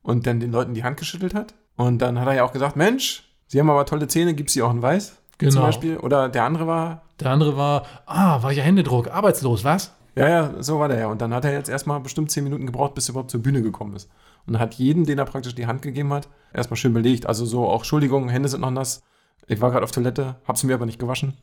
und 0.01 0.25
dann 0.27 0.39
den 0.39 0.51
Leuten 0.51 0.73
die 0.73 0.83
Hand 0.83 0.97
geschüttelt 0.97 1.33
hat. 1.33 1.53
Und 1.75 1.99
dann 2.01 2.19
hat 2.19 2.27
er 2.27 2.35
ja 2.35 2.43
auch 2.43 2.51
gesagt, 2.53 2.75
Mensch, 2.75 3.23
Sie 3.47 3.59
haben 3.59 3.69
aber 3.69 3.85
tolle 3.85 4.07
Zähne, 4.07 4.33
gibt's 4.33 4.53
sie 4.53 4.61
auch 4.63 4.71
in 4.71 4.81
Weiß? 4.81 5.09
Zum 5.37 5.49
Genau. 5.49 5.61
Beispiel. 5.61 5.97
Oder 5.97 6.29
der 6.29 6.43
andere 6.45 6.65
war, 6.65 7.03
Der 7.19 7.29
andere 7.29 7.55
war, 7.57 7.85
ah, 8.07 8.41
war 8.41 8.51
ja 8.51 8.63
Händedruck, 8.63 9.09
arbeitslos, 9.09 9.63
was? 9.63 9.93
ja, 10.15 10.27
ja, 10.29 10.53
so 10.59 10.79
war 10.79 10.87
der 10.87 10.99
ja. 10.99 11.07
Und 11.07 11.21
dann 11.21 11.33
hat 11.33 11.45
er 11.45 11.53
jetzt 11.53 11.69
erstmal 11.69 11.99
bestimmt 11.99 12.31
zehn 12.31 12.43
Minuten 12.45 12.65
gebraucht, 12.65 12.95
bis 12.95 13.09
er 13.09 13.11
überhaupt 13.11 13.29
zur 13.31 13.41
Bühne 13.43 13.61
gekommen 13.61 13.95
ist. 13.95 14.09
Und 14.45 14.59
hat 14.59 14.73
jeden, 14.75 15.05
den 15.05 15.19
er 15.19 15.25
praktisch 15.25 15.55
die 15.55 15.67
Hand 15.67 15.81
gegeben 15.81 16.11
hat, 16.11 16.27
erstmal 16.53 16.77
schön 16.77 16.93
belegt. 16.93 17.25
Also 17.25 17.45
so 17.45 17.67
auch, 17.67 17.79
Entschuldigung, 17.79 18.29
Hände 18.29 18.49
sind 18.49 18.61
noch 18.61 18.71
nass. 18.71 19.01
Ich 19.47 19.61
war 19.61 19.71
gerade 19.71 19.83
auf 19.83 19.91
Toilette, 19.91 20.35
hab 20.45 20.57
sie 20.57 20.67
mir 20.67 20.73
aber 20.73 20.85
nicht 20.85 20.99
gewaschen. 20.99 21.33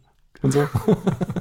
Und 0.43 0.53
so. 0.53 0.67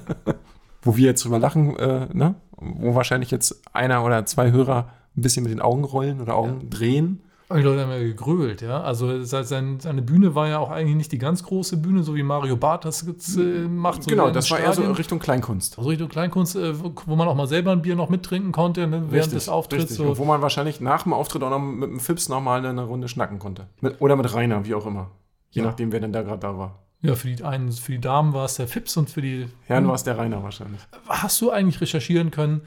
Wo 0.81 0.95
wir 0.95 1.05
jetzt 1.05 1.25
drüber 1.25 1.39
lachen, 1.39 1.75
äh, 1.77 2.07
ne? 2.13 2.35
Wo 2.51 2.95
wahrscheinlich 2.95 3.31
jetzt 3.31 3.61
einer 3.73 4.03
oder 4.03 4.25
zwei 4.25 4.51
Hörer 4.51 4.89
ein 5.15 5.21
bisschen 5.21 5.43
mit 5.43 5.51
den 5.51 5.61
Augen 5.61 5.83
rollen 5.83 6.21
oder 6.21 6.35
Augen 6.35 6.69
drehen. 6.69 7.21
Die 7.51 7.61
Leute 7.61 7.81
haben 7.81 7.89
ja 7.91 7.97
gegrölt, 7.97 8.61
ja. 8.61 8.81
Also 8.81 9.23
se- 9.23 9.43
sein, 9.43 9.79
seine 9.79 10.03
Bühne 10.03 10.35
war 10.35 10.47
ja 10.47 10.59
auch 10.59 10.69
eigentlich 10.69 10.95
nicht 10.95 11.11
die 11.11 11.17
ganz 11.17 11.41
große 11.43 11.77
Bühne, 11.77 12.03
so 12.03 12.13
wie 12.13 12.21
Mario 12.21 12.55
Barth 12.57 12.85
das 12.85 13.01
äh, 13.37 13.67
macht. 13.67 14.03
So 14.03 14.09
genau, 14.11 14.29
das 14.29 14.51
war 14.51 14.59
eher 14.59 14.71
so. 14.73 14.83
Richtung 14.91 15.17
Kleinkunst. 15.17 15.77
Also 15.79 15.89
Richtung 15.89 16.09
Kleinkunst, 16.09 16.55
äh, 16.55 16.73
wo 16.79 17.15
man 17.15 17.27
auch 17.27 17.33
mal 17.33 17.47
selber 17.47 17.71
ein 17.71 17.81
Bier 17.81 17.95
noch 17.95 18.09
mittrinken 18.09 18.51
konnte, 18.51 18.85
ne, 18.85 19.05
während 19.09 19.31
des 19.33 19.49
Auftritts. 19.49 19.85
richtig. 19.85 19.97
So. 19.97 20.17
Wo 20.19 20.25
man 20.25 20.43
wahrscheinlich 20.43 20.79
nach 20.79 21.03
dem 21.03 21.13
Auftritt 21.13 21.41
auch 21.41 21.49
noch 21.49 21.57
mit 21.59 21.89
dem 21.89 21.99
Fips 21.99 22.29
nochmal 22.29 22.63
eine 22.63 22.83
Runde 22.83 23.07
schnacken 23.07 23.39
konnte. 23.39 23.65
Mit, 23.81 23.99
oder 23.99 24.15
mit 24.15 24.31
Rainer, 24.31 24.65
wie 24.65 24.75
auch 24.75 24.85
immer. 24.85 25.09
Je 25.49 25.63
Ja. 25.63 25.67
nachdem, 25.69 25.91
wer 25.91 26.01
denn 26.01 26.13
da 26.13 26.21
gerade 26.21 26.39
da 26.41 26.55
war. 26.55 26.83
Ja, 27.01 27.15
für 27.15 27.29
die 27.33 27.43
einen, 27.43 27.71
für 27.71 27.93
die 27.93 28.01
Damen 28.01 28.33
war 28.33 28.45
es 28.45 28.55
der 28.55 28.67
Fips 28.67 28.95
und 28.97 29.09
für 29.09 29.21
die 29.23 29.47
Herren 29.65 29.87
war 29.87 29.95
es 29.95 30.03
der 30.03 30.17
Rainer 30.19 30.43
wahrscheinlich. 30.43 30.81
Hast 31.07 31.41
du 31.41 31.49
eigentlich 31.49 31.81
recherchieren 31.81 32.29
können, 32.29 32.61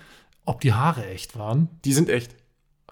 ob 0.45 0.61
die 0.63 0.73
Haare 0.73 1.07
echt 1.07 1.39
waren? 1.39 1.69
Die 1.85 1.93
sind 1.93 2.09
echt. 2.09 2.35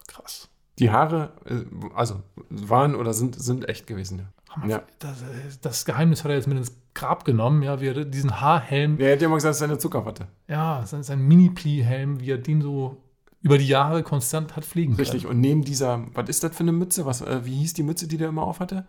Krass. 0.07 0.50
Die 0.81 0.91
Haare, 0.91 1.33
äh, 1.45 1.61
also 1.95 2.17
waren 2.49 2.95
oder 2.97 3.13
sind, 3.13 3.41
sind 3.41 3.69
echt 3.69 3.87
gewesen. 3.87 4.19
Ja. 4.63 4.67
Ja. 4.69 4.83
Das, 4.99 5.23
äh, 5.23 5.25
das 5.63 5.85
Geheimnis 5.85 6.25
hat 6.25 6.31
er 6.31 6.37
jetzt 6.37 6.49
mit 6.49 6.59
ins 6.59 6.73
Grab 6.95 7.25
genommen, 7.25 7.63
ja, 7.63 7.81
wie 7.81 7.87
er 7.87 8.05
diesen 8.05 8.41
Haarhelm, 8.41 8.99
Wer 8.99 9.11
hätte 9.13 9.23
ja 9.23 9.29
mal 9.29 9.37
gesagt, 9.37 9.53
es 9.53 9.59
ist 9.59 9.63
eine 9.63 9.79
Zuckerwatte. 9.79 10.27
ja, 10.49 10.83
sein, 10.87 11.05
sein 11.05 11.21
Mini-Pli-Helm, 11.21 12.19
wie 12.21 12.31
er 12.33 12.39
den 12.39 12.61
so 12.61 12.97
über 13.43 13.57
die 13.59 13.69
Jahre 13.69 14.03
konstant 14.03 14.57
hat 14.57 14.65
fliegen 14.65 14.95
Richtig. 14.97 15.27
Und 15.27 15.41
neben 15.41 15.63
dieser, 15.63 16.05
was 16.15 16.29
ist 16.29 16.43
das 16.45 16.55
für 16.55 16.61
eine 16.65 16.73
Mütze? 16.73 17.07
Was, 17.07 17.23
äh, 17.23 17.45
wie 17.45 17.55
hieß 17.55 17.75
die 17.75 17.83
Mütze, 17.85 18.09
die 18.09 18.17
der 18.17 18.29
immer 18.29 18.43
aufhatte? 18.43 18.87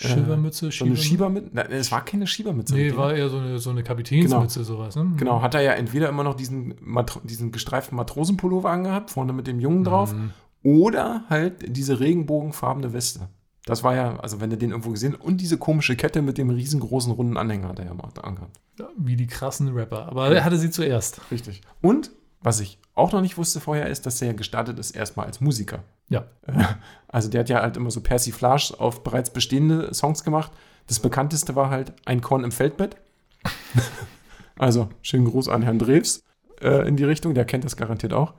können. 0.00 0.14
Schilbermütze, 0.14 0.70
So 0.70 0.84
eine 0.86 0.96
Schiebermütze? 0.96 1.50
Nein, 1.52 1.66
es 1.70 1.92
war 1.92 2.02
keine 2.04 2.26
Schiebermütze. 2.26 2.74
Nee, 2.74 2.96
war 2.96 3.12
eher 3.14 3.28
so 3.28 3.36
eine, 3.36 3.58
so 3.58 3.68
eine 3.68 3.82
Kapitänsmütze, 3.82 4.64
sowas. 4.64 4.96
Ne? 4.96 5.12
Genau, 5.18 5.42
hat 5.42 5.54
er 5.54 5.60
ja 5.60 5.72
entweder 5.72 6.08
immer 6.08 6.24
noch 6.24 6.34
diesen, 6.34 6.74
Matro 6.80 7.20
diesen 7.22 7.52
gestreiften 7.52 7.96
Matrosenpullover 7.96 8.70
angehabt, 8.70 9.10
vorne 9.10 9.34
mit 9.34 9.46
dem 9.46 9.60
Jungen 9.60 9.84
drauf, 9.84 10.14
Mhm. 10.14 10.30
Oder 10.62 11.24
halt 11.28 11.76
diese 11.76 12.00
regenbogenfarbene 12.00 12.92
Weste. 12.92 13.28
Das 13.64 13.84
war 13.84 13.94
ja, 13.94 14.18
also 14.18 14.40
wenn 14.40 14.50
du 14.50 14.56
den 14.56 14.70
irgendwo 14.70 14.90
gesehen 14.90 15.14
und 15.14 15.40
diese 15.40 15.56
komische 15.56 15.94
Kette 15.94 16.20
mit 16.20 16.36
dem 16.36 16.50
riesengroßen 16.50 17.12
runden 17.12 17.36
Anhänger 17.36 17.68
hat 17.68 17.78
er 17.78 17.86
ja 17.86 17.94
mal 17.94 18.08
angehabt. 18.20 18.58
Ja, 18.78 18.88
wie 18.96 19.16
die 19.16 19.26
krassen 19.26 19.68
Rapper. 19.68 20.08
Aber 20.08 20.34
er 20.34 20.44
hatte 20.44 20.58
sie 20.58 20.70
zuerst. 20.70 21.20
Richtig. 21.30 21.62
Und 21.80 22.10
was 22.40 22.58
ich 22.58 22.78
auch 22.94 23.12
noch 23.12 23.20
nicht 23.20 23.38
wusste 23.38 23.60
vorher, 23.60 23.86
ist, 23.86 24.04
dass 24.04 24.20
er 24.20 24.28
ja 24.28 24.34
gestartet 24.34 24.78
ist 24.78 24.90
erstmal 24.90 25.26
als 25.26 25.40
Musiker. 25.40 25.84
Ja. 26.08 26.24
Also 27.08 27.28
der 27.28 27.40
hat 27.40 27.50
ja 27.50 27.60
halt 27.60 27.76
immer 27.76 27.90
so 27.90 28.00
Persiflage 28.00 28.72
auf 28.78 29.04
bereits 29.04 29.28
bestehende 29.28 29.92
Songs 29.92 30.24
gemacht. 30.24 30.50
Das 30.86 30.98
bekannteste 30.98 31.54
war 31.56 31.68
halt 31.68 31.92
Ein 32.06 32.22
Korn 32.22 32.42
im 32.42 32.50
Feldbett. 32.50 32.96
also 34.58 34.88
schönen 35.02 35.26
Gruß 35.26 35.50
an 35.50 35.60
Herrn 35.60 35.78
Drews 35.78 36.24
äh, 36.62 36.88
in 36.88 36.96
die 36.96 37.04
Richtung, 37.04 37.34
der 37.34 37.44
kennt 37.44 37.64
das 37.64 37.76
garantiert 37.76 38.14
auch. 38.14 38.32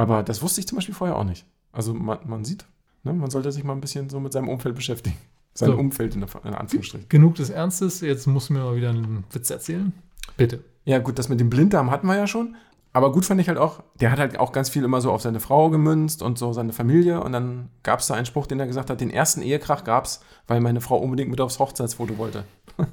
Aber 0.00 0.22
das 0.22 0.40
wusste 0.40 0.60
ich 0.60 0.66
zum 0.66 0.76
Beispiel 0.76 0.94
vorher 0.94 1.16
auch 1.16 1.24
nicht. 1.24 1.44
Also 1.72 1.92
man, 1.92 2.18
man 2.26 2.44
sieht, 2.44 2.64
ne, 3.04 3.12
man 3.12 3.30
sollte 3.30 3.52
sich 3.52 3.64
mal 3.64 3.74
ein 3.74 3.80
bisschen 3.80 4.08
so 4.08 4.18
mit 4.18 4.32
seinem 4.32 4.48
Umfeld 4.48 4.74
beschäftigen. 4.74 5.16
Sein 5.54 5.70
So. 5.70 5.76
Umfeld 5.76 6.14
in, 6.14 6.20
der, 6.20 6.30
in 6.44 6.54
Anführungsstrichen. 6.54 7.08
Genug 7.08 7.34
des 7.34 7.50
Ernstes. 7.50 8.00
Jetzt 8.00 8.26
musst 8.26 8.48
du 8.48 8.54
mir 8.54 8.60
mal 8.60 8.76
wieder 8.76 8.90
einen 8.90 9.24
Witz 9.32 9.50
erzählen. 9.50 9.92
Bitte. 10.36 10.64
Ja, 10.84 10.98
gut, 11.00 11.18
das 11.18 11.28
mit 11.28 11.40
dem 11.40 11.50
Blinddarm 11.50 11.90
hatten 11.90 12.06
wir 12.06 12.16
ja 12.16 12.26
schon. 12.26 12.56
Aber 12.92 13.12
gut 13.12 13.24
fand 13.24 13.40
ich 13.40 13.48
halt 13.48 13.58
auch, 13.58 13.82
der 14.00 14.10
hat 14.10 14.18
halt 14.18 14.38
auch 14.40 14.52
ganz 14.52 14.68
viel 14.68 14.84
immer 14.84 15.00
so 15.00 15.12
auf 15.12 15.22
seine 15.22 15.38
Frau 15.38 15.70
gemünzt 15.70 16.22
und 16.22 16.38
so 16.38 16.52
seine 16.52 16.72
Familie. 16.72 17.20
Und 17.22 17.32
dann 17.32 17.68
gab 17.82 18.00
es 18.00 18.06
da 18.06 18.14
einen 18.14 18.26
Spruch, 18.26 18.46
den 18.46 18.58
er 18.58 18.66
gesagt 18.66 18.90
hat, 18.90 19.00
den 19.00 19.10
ersten 19.10 19.42
Ehekrach 19.42 19.84
gab 19.84 20.06
es, 20.06 20.20
weil 20.46 20.60
meine 20.60 20.80
Frau 20.80 20.96
unbedingt 20.96 21.30
mit 21.30 21.40
aufs 21.40 21.58
Hochzeitsfoto 21.58 22.16
wollte. 22.16 22.44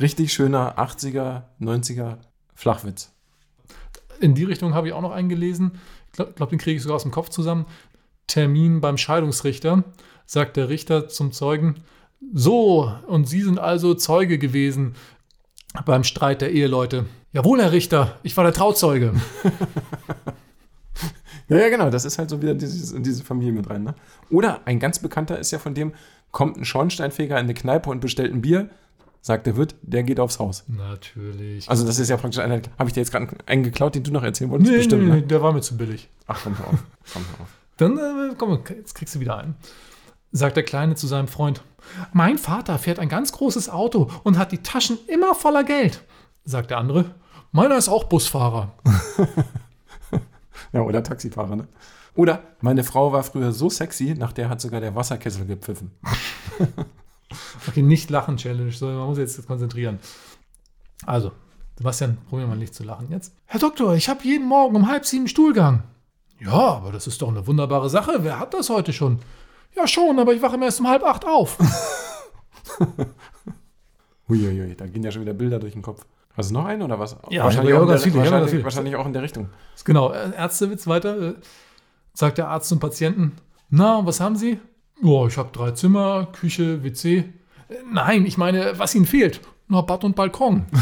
Richtig 0.00 0.32
schöner 0.32 0.78
80er, 0.78 1.42
90er 1.60 2.18
Flachwitz. 2.54 3.12
In 4.20 4.34
die 4.34 4.44
Richtung 4.44 4.74
habe 4.74 4.86
ich 4.88 4.92
auch 4.92 5.00
noch 5.02 5.12
einen 5.12 5.28
gelesen. 5.28 5.72
Ich 6.10 6.16
glaube, 6.16 6.32
glaub, 6.32 6.50
den 6.50 6.58
kriege 6.58 6.76
ich 6.76 6.82
sogar 6.82 6.96
aus 6.96 7.02
dem 7.02 7.12
Kopf 7.12 7.28
zusammen. 7.28 7.66
Termin 8.26 8.80
beim 8.80 8.96
Scheidungsrichter. 8.96 9.84
Sagt 10.26 10.56
der 10.56 10.68
Richter 10.68 11.08
zum 11.08 11.32
Zeugen: 11.32 11.82
So, 12.32 12.92
und 13.06 13.28
Sie 13.28 13.42
sind 13.42 13.58
also 13.58 13.94
Zeuge 13.94 14.38
gewesen 14.38 14.94
beim 15.84 16.04
Streit 16.04 16.40
der 16.40 16.52
Eheleute. 16.52 17.06
Jawohl, 17.32 17.60
Herr 17.60 17.72
Richter, 17.72 18.18
ich 18.22 18.36
war 18.36 18.44
der 18.44 18.52
Trauzeuge. 18.52 19.14
Ja, 21.50 21.58
ja, 21.58 21.68
genau, 21.68 21.90
das 21.90 22.04
ist 22.04 22.16
halt 22.16 22.30
so 22.30 22.40
wieder 22.40 22.54
dieses, 22.54 22.92
in 22.92 23.02
diese 23.02 23.24
Familie 23.24 23.52
mit 23.52 23.68
rein. 23.68 23.82
Ne? 23.82 23.96
Oder 24.30 24.60
ein 24.66 24.78
ganz 24.78 25.00
bekannter 25.00 25.36
ist 25.36 25.50
ja 25.50 25.58
von 25.58 25.74
dem, 25.74 25.92
kommt 26.30 26.56
ein 26.56 26.64
Schornsteinfeger 26.64 27.36
in 27.36 27.44
eine 27.44 27.54
Kneipe 27.54 27.90
und 27.90 28.00
bestellt 28.00 28.32
ein 28.32 28.40
Bier, 28.40 28.70
sagt 29.20 29.46
der 29.46 29.56
Wirt, 29.56 29.74
der 29.82 30.02
geht 30.02 30.18
aufs 30.20 30.38
Haus. 30.38 30.64
Natürlich. 30.68 31.68
Also 31.68 31.86
das 31.86 31.98
ist 31.98 32.08
ja 32.08 32.16
praktisch 32.16 32.40
einer, 32.40 32.60
habe 32.78 32.88
ich 32.88 32.94
dir 32.94 33.00
jetzt 33.00 33.12
gerade 33.12 33.28
einen 33.46 33.62
geklaut, 33.62 33.94
den 33.94 34.02
du 34.02 34.10
noch 34.12 34.22
erzählen 34.22 34.50
wolltest? 34.50 34.70
nee, 34.70 34.78
Bestimmt, 34.78 35.02
nee, 35.04 35.08
ne? 35.08 35.16
nee, 35.16 35.22
der 35.22 35.42
war 35.42 35.52
mir 35.52 35.60
zu 35.60 35.76
billig. 35.76 36.08
Ach, 36.26 36.40
komm 36.42 36.58
hör 36.58 36.68
auf. 36.68 36.84
Komm 37.12 37.22
hör 37.36 37.40
auf. 37.42 37.48
Dann, 37.76 37.98
äh, 37.98 38.34
komm, 38.36 38.58
jetzt 38.76 38.94
kriegst 38.94 39.14
du 39.14 39.20
wieder 39.20 39.38
einen. 39.38 39.54
Sagt 40.32 40.56
der 40.56 40.62
Kleine 40.64 40.94
zu 40.94 41.06
seinem 41.06 41.28
Freund: 41.28 41.62
Mein 42.12 42.38
Vater 42.38 42.78
fährt 42.78 42.98
ein 42.98 43.08
ganz 43.08 43.32
großes 43.32 43.68
Auto 43.68 44.10
und 44.22 44.38
hat 44.38 44.52
die 44.52 44.58
Taschen 44.62 44.98
immer 45.08 45.34
voller 45.34 45.64
Geld. 45.64 46.02
Sagt 46.44 46.70
der 46.70 46.78
andere: 46.78 47.14
Meiner 47.52 47.76
ist 47.76 47.88
auch 47.88 48.04
Busfahrer. 48.04 48.72
Ja, 50.72 50.82
oder 50.82 51.02
Taxifahrer, 51.02 51.56
ne? 51.56 51.66
Oder 52.14 52.42
meine 52.60 52.84
Frau 52.84 53.12
war 53.12 53.24
früher 53.24 53.50
so 53.52 53.68
sexy, 53.68 54.14
nach 54.16 54.32
der 54.32 54.48
hat 54.48 54.60
sogar 54.60 54.80
der 54.80 54.94
Wasserkessel 54.94 55.44
gepfiffen. 55.46 55.90
Okay, 57.68 57.82
nicht 57.82 58.10
lachen 58.10 58.36
Challenge, 58.36 58.72
sondern 58.72 58.98
man 58.98 59.08
muss 59.08 59.18
jetzt 59.18 59.46
konzentrieren. 59.46 59.98
Also, 61.06 61.32
Sebastian, 61.78 62.18
probier 62.28 62.46
mal 62.46 62.56
nicht 62.56 62.74
zu 62.74 62.84
lachen 62.84 63.08
jetzt. 63.10 63.32
Herr 63.46 63.60
Doktor, 63.60 63.94
ich 63.94 64.08
habe 64.08 64.24
jeden 64.24 64.46
Morgen 64.46 64.76
um 64.76 64.88
halb 64.88 65.06
sieben 65.06 65.28
Stuhlgang. 65.28 65.82
Ja, 66.40 66.52
aber 66.52 66.92
das 66.92 67.06
ist 67.06 67.22
doch 67.22 67.28
eine 67.28 67.46
wunderbare 67.46 67.88
Sache. 67.90 68.18
Wer 68.24 68.38
hat 68.38 68.54
das 68.54 68.70
heute 68.70 68.92
schon? 68.92 69.20
Ja, 69.76 69.86
schon, 69.86 70.18
aber 70.18 70.34
ich 70.34 70.42
wache 70.42 70.56
immer 70.56 70.66
erst 70.66 70.80
um 70.80 70.88
halb 70.88 71.04
acht 71.04 71.24
auf. 71.24 71.56
Huiuiui, 74.28 74.74
da 74.74 74.86
gehen 74.86 75.02
ja 75.02 75.10
schon 75.10 75.22
wieder 75.22 75.34
Bilder 75.34 75.58
durch 75.58 75.74
den 75.74 75.82
Kopf. 75.82 76.04
Hast 76.36 76.50
du 76.50 76.54
noch 76.54 76.64
einen 76.64 76.82
oder 76.82 76.98
was? 76.98 77.16
Ja, 77.28 77.44
wahrscheinlich, 77.44 77.74
auch 77.74 77.82
in 77.82 77.88
der, 77.88 77.98
viele, 77.98 78.16
wahrscheinlich, 78.16 78.64
wahrscheinlich 78.64 78.96
auch 78.96 79.06
in 79.06 79.12
der 79.12 79.22
Richtung. 79.22 79.48
Genau, 79.84 80.12
Ärztewitz 80.12 80.86
weiter. 80.86 81.30
Äh, 81.30 81.34
Sagt 82.12 82.38
der 82.38 82.48
Arzt 82.48 82.68
zum 82.68 82.80
Patienten: 82.80 83.36
Na, 83.68 84.04
was 84.04 84.20
haben 84.20 84.36
Sie? 84.36 84.58
Ja, 85.02 85.26
ich 85.26 85.36
habe 85.38 85.50
drei 85.52 85.70
Zimmer, 85.72 86.26
Küche, 86.32 86.82
WC. 86.84 87.18
Äh, 87.18 87.24
Nein, 87.90 88.26
ich 88.26 88.36
meine, 88.38 88.78
was 88.78 88.94
Ihnen 88.94 89.06
fehlt. 89.06 89.40
Na, 89.68 89.80
Bad 89.80 90.04
und 90.04 90.14
Balkon. 90.16 90.66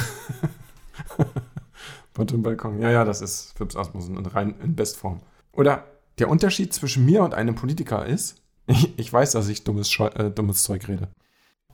Bad 2.14 2.32
und 2.32 2.42
Balkon. 2.42 2.80
Ja, 2.80 2.90
ja, 2.90 3.04
das 3.04 3.20
ist 3.20 3.54
Phipps 3.56 3.76
Asmussen 3.76 4.16
und 4.16 4.26
rein 4.34 4.54
in 4.62 4.75
Bestform. 4.75 5.20
Oder 5.52 5.84
der 6.18 6.28
Unterschied 6.28 6.72
zwischen 6.72 7.04
mir 7.04 7.22
und 7.22 7.34
einem 7.34 7.54
Politiker 7.54 8.06
ist, 8.06 8.42
ich, 8.66 8.98
ich 8.98 9.12
weiß, 9.12 9.32
dass 9.32 9.48
ich 9.48 9.64
dummes, 9.64 9.90
Scheu- 9.90 10.08
äh, 10.08 10.30
dummes 10.30 10.62
Zeug 10.62 10.88
rede. 10.88 11.08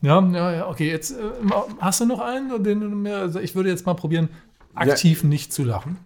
Ja, 0.02 0.20
ja, 0.20 0.52
ja, 0.52 0.68
okay. 0.68 0.90
Jetzt 0.90 1.12
äh, 1.12 1.30
hast 1.80 2.00
du 2.00 2.06
noch 2.06 2.20
einen, 2.20 2.62
den 2.62 2.80
du 2.80 2.88
mir, 2.88 3.18
also 3.18 3.40
ich 3.40 3.54
würde 3.54 3.70
jetzt 3.70 3.86
mal 3.86 3.94
probieren, 3.94 4.28
aktiv 4.74 5.24
nicht 5.24 5.52
zu 5.52 5.64
lachen. 5.64 5.96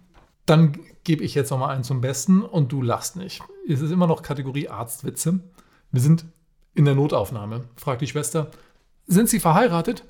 Dann 0.45 0.77
gebe 1.03 1.23
ich 1.23 1.35
jetzt 1.35 1.51
noch 1.51 1.59
mal 1.59 1.69
einen 1.69 1.83
zum 1.83 2.01
Besten 2.01 2.41
und 2.41 2.71
du 2.71 2.81
lachst 2.81 3.17
nicht. 3.17 3.41
Es 3.67 3.81
ist 3.81 3.91
immer 3.91 4.07
noch 4.07 4.23
Kategorie 4.23 4.69
Arztwitze. 4.69 5.39
Wir 5.91 6.01
sind 6.01 6.25
in 6.73 6.85
der 6.85 6.95
Notaufnahme. 6.95 7.65
Fragt 7.75 8.01
die 8.01 8.07
Schwester: 8.07 8.51
Sind 9.07 9.29
Sie 9.29 9.39
verheiratet? 9.39 10.03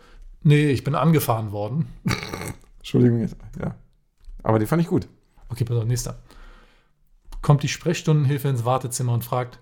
Nee, 0.43 0.69
ich 0.71 0.83
bin 0.83 0.95
angefahren 0.95 1.51
worden. 1.51 1.87
Entschuldigung. 2.79 3.27
Ja. 3.59 3.75
Aber 4.43 4.59
die 4.59 4.65
fand 4.65 4.81
ich 4.81 4.87
gut. 4.87 5.07
Okay, 5.49 5.63
pass 5.65 5.77
auf, 5.77 5.85
nächster. 5.85 6.19
Kommt 7.41 7.63
die 7.63 7.67
Sprechstundenhilfe 7.67 8.47
ins 8.49 8.65
Wartezimmer 8.65 9.13
und 9.13 9.23
fragt: 9.23 9.59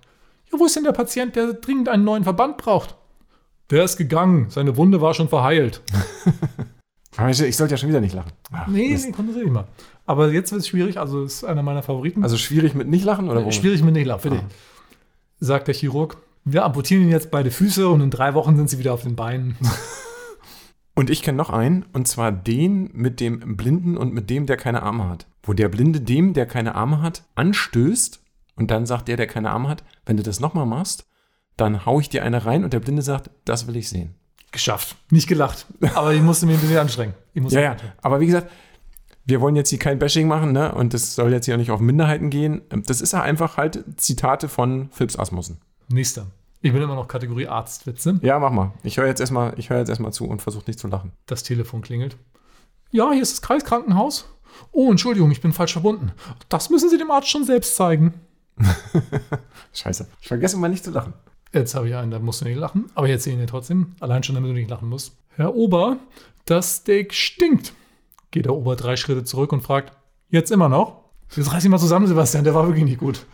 Ja, 0.51 0.59
wo 0.59 0.65
ist 0.65 0.75
denn 0.75 0.83
der 0.83 0.91
Patient, 0.91 1.35
der 1.35 1.53
dringend 1.53 1.89
einen 1.89 2.03
neuen 2.03 2.23
Verband 2.23 2.57
braucht? 2.57 2.95
Der 3.69 3.83
ist 3.83 3.97
gegangen. 3.97 4.49
Seine 4.49 4.77
Wunde 4.77 5.01
war 5.01 5.13
schon 5.13 5.29
verheilt. 5.29 5.81
Ich, 7.31 7.41
ich 7.41 7.57
sollte 7.57 7.73
ja 7.73 7.77
schon 7.77 7.89
wieder 7.89 7.99
nicht 7.99 8.13
lachen. 8.13 8.31
Ach, 8.51 8.67
Nee, 8.67 8.89
Mist. 8.89 9.07
nee, 9.07 9.11
konzentriere 9.11 9.45
dich 9.45 9.53
mal. 9.53 9.65
Aber 10.05 10.31
jetzt 10.31 10.51
wird 10.51 10.61
es 10.61 10.67
schwierig, 10.67 10.99
also 10.99 11.23
ist 11.23 11.43
einer 11.43 11.63
meiner 11.63 11.81
Favoriten. 11.81 12.21
Also 12.21 12.37
schwierig 12.37 12.75
mit 12.75 12.87
nicht 12.87 13.03
lachen 13.05 13.27
oder 13.27 13.43
wo? 13.43 13.49
schwierig 13.49 13.81
mit 13.81 13.93
Nichtlachen, 13.95 14.21
für 14.21 14.27
Ah. 14.27 14.41
dich. 14.41 14.43
Sagt 15.39 15.67
der 15.67 15.75
Chirurg. 15.75 16.17
Wir 16.45 16.63
amputieren 16.63 17.03
Ihnen 17.03 17.11
jetzt 17.11 17.31
beide 17.31 17.51
Füße 17.51 17.87
und 17.89 18.01
in 18.01 18.09
drei 18.09 18.33
Wochen 18.33 18.55
sind 18.55 18.69
Sie 18.69 18.79
wieder 18.79 18.93
auf 18.93 19.03
den 19.03 19.15
Beinen. 19.15 19.57
Und 20.97 21.11
ich 21.11 21.21
kenne 21.21 21.37
noch 21.37 21.51
einen, 21.51 21.85
und 21.93 22.07
zwar 22.07 22.31
den 22.31 22.89
mit 22.91 23.19
dem 23.19 23.55
Blinden 23.55 23.97
und 23.97 24.15
mit 24.15 24.31
dem, 24.31 24.47
der 24.47 24.57
keine 24.57 24.81
Arme 24.81 25.07
hat. 25.07 25.27
Wo 25.43 25.53
der 25.53 25.69
Blinde 25.69 26.01
dem, 26.01 26.33
der 26.33 26.47
keine 26.47 26.73
Arme 26.73 27.03
hat, 27.03 27.21
anstößt 27.35 28.19
und 28.55 28.71
dann 28.71 28.87
sagt 28.87 29.07
der, 29.07 29.15
der 29.15 29.27
keine 29.27 29.51
Arme 29.51 29.69
hat, 29.69 29.83
wenn 30.07 30.17
du 30.17 30.23
das 30.23 30.39
nochmal 30.39 30.65
machst, 30.65 31.05
dann 31.55 31.85
hau 31.85 31.99
ich 31.99 32.09
dir 32.09 32.23
eine 32.23 32.47
rein 32.47 32.63
und 32.63 32.73
der 32.73 32.79
Blinde 32.79 33.03
sagt, 33.03 33.29
das 33.45 33.67
will 33.67 33.75
ich 33.75 33.89
sehen. 33.89 34.15
Geschafft. 34.51 34.95
Nicht 35.11 35.27
gelacht. 35.27 35.67
Aber 35.93 36.15
ich 36.15 36.21
musste 36.23 36.47
mich 36.47 36.55
ein 36.55 36.61
bisschen 36.61 36.79
anstrengen. 36.79 37.13
Ja, 37.35 37.61
ja, 37.61 37.71
anstrengen. 37.73 37.93
aber 38.01 38.19
wie 38.19 38.25
gesagt, 38.25 38.51
wir 39.27 39.41
wollen 39.41 39.57
jetzt 39.57 39.69
hier 39.69 39.79
kein 39.79 39.99
Bashing 39.99 40.27
machen, 40.27 40.53
ne? 40.53 40.73
Und 40.73 40.93
das 40.93 41.15
soll 41.15 41.33
jetzt 41.33 41.45
hier 41.45 41.55
auch 41.55 41.59
nicht 41.59 41.71
auf 41.71 41.81
Minderheiten 41.81 42.29
gehen. 42.29 42.61
Das 42.69 43.01
ist 43.01 43.11
ja 43.11 43.21
einfach 43.21 43.57
halt 43.57 43.83
Zitate 43.97 44.47
von 44.47 44.89
Phipps 44.91 45.19
Asmussen. 45.19 45.59
Nächster. 45.89 46.27
Ich 46.61 46.71
bin 46.71 46.81
immer 46.81 46.95
noch 46.95 47.09
Kategorie 47.09 47.47
Arztwitze. 47.47 48.19
Ja, 48.21 48.39
mach 48.39 48.51
mal. 48.51 48.71
Ich 48.83 48.97
höre 48.97 49.05
jetzt 49.05 49.19
erstmal, 49.19 49.53
ich 49.59 49.69
höre 49.69 49.79
jetzt 49.79 49.89
erstmal 49.89 50.13
zu 50.13 50.25
und 50.25 50.41
versuche 50.41 50.63
nicht 50.67 50.79
zu 50.79 50.87
lachen. 50.87 51.11
Das 51.25 51.43
Telefon 51.43 51.81
klingelt. 51.81 52.17
Ja, 52.91 53.11
hier 53.11 53.21
ist 53.21 53.33
das 53.33 53.41
Kreiskrankenhaus. 53.41 54.33
Oh, 54.71 54.89
Entschuldigung, 54.89 55.29
ich 55.31 55.41
bin 55.41 55.51
falsch 55.51 55.73
verbunden. 55.73 56.13
Das 56.47 56.69
müssen 56.69 56.89
Sie 56.89 56.97
dem 56.97 57.11
Arzt 57.11 57.29
schon 57.29 57.43
selbst 57.43 57.75
zeigen. 57.75 58.13
Scheiße. 59.73 60.07
Ich 60.21 60.27
vergesse 60.29 60.57
mal 60.57 60.69
nicht 60.69 60.85
zu 60.85 60.91
lachen. 60.91 61.13
Jetzt 61.53 61.75
habe 61.75 61.89
ich 61.89 61.95
einen, 61.95 62.11
da 62.11 62.19
musst 62.19 62.41
du 62.41 62.45
nicht 62.45 62.57
lachen. 62.57 62.85
Aber 62.95 63.07
jetzt 63.07 63.25
sehen 63.25 63.39
wir 63.39 63.47
trotzdem. 63.47 63.95
Allein 63.99 64.23
schon, 64.23 64.35
damit 64.35 64.49
du 64.49 64.53
nicht 64.53 64.69
lachen 64.69 64.87
musst. 64.87 65.17
Herr 65.35 65.53
Ober, 65.53 65.97
das 66.45 66.77
Steak 66.77 67.13
stinkt. 67.13 67.73
Geht 68.37 68.45
der 68.45 68.53
Ober 68.53 68.75
drei 68.75 68.97
Schritte 68.97 69.23
zurück 69.23 69.51
und 69.51 69.61
fragt, 69.61 69.97
jetzt 70.29 70.51
immer 70.51 70.69
noch? 70.69 71.05
Jetzt 71.35 71.51
reiß 71.51 71.63
dich 71.63 71.71
mal 71.71 71.79
zusammen, 71.79 72.05
Sebastian, 72.05 72.43
der 72.43 72.53
war 72.53 72.67
wirklich 72.67 72.85
nicht 72.85 72.99
gut. 72.99 73.25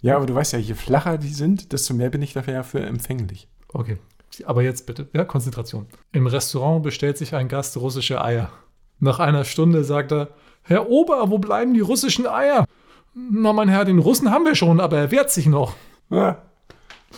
Ja, 0.00 0.16
aber 0.16 0.24
du 0.24 0.34
weißt 0.34 0.54
ja, 0.54 0.58
je 0.58 0.72
flacher 0.72 1.18
die 1.18 1.28
sind, 1.28 1.74
desto 1.74 1.92
mehr 1.92 2.08
bin 2.08 2.22
ich 2.22 2.32
dafür 2.32 2.54
ja 2.54 2.62
für 2.62 2.80
empfänglich. 2.80 3.48
Okay, 3.74 3.98
aber 4.46 4.62
jetzt 4.62 4.86
bitte, 4.86 5.10
ja, 5.12 5.26
Konzentration. 5.26 5.84
Im 6.12 6.26
Restaurant 6.26 6.82
bestellt 6.82 7.18
sich 7.18 7.34
ein 7.34 7.48
Gast 7.48 7.76
russische 7.76 8.24
Eier. 8.24 8.50
Nach 8.98 9.18
einer 9.18 9.44
Stunde 9.44 9.84
sagt 9.84 10.10
er, 10.10 10.30
Herr 10.62 10.88
Ober, 10.88 11.28
wo 11.28 11.36
bleiben 11.36 11.74
die 11.74 11.80
russischen 11.80 12.26
Eier? 12.26 12.64
Na, 13.12 13.52
mein 13.52 13.68
Herr, 13.68 13.84
den 13.84 13.98
Russen 13.98 14.30
haben 14.30 14.46
wir 14.46 14.54
schon, 14.54 14.80
aber 14.80 14.96
er 14.96 15.10
wehrt 15.10 15.30
sich 15.30 15.44
noch. 15.44 15.74
Ah, 16.08 16.36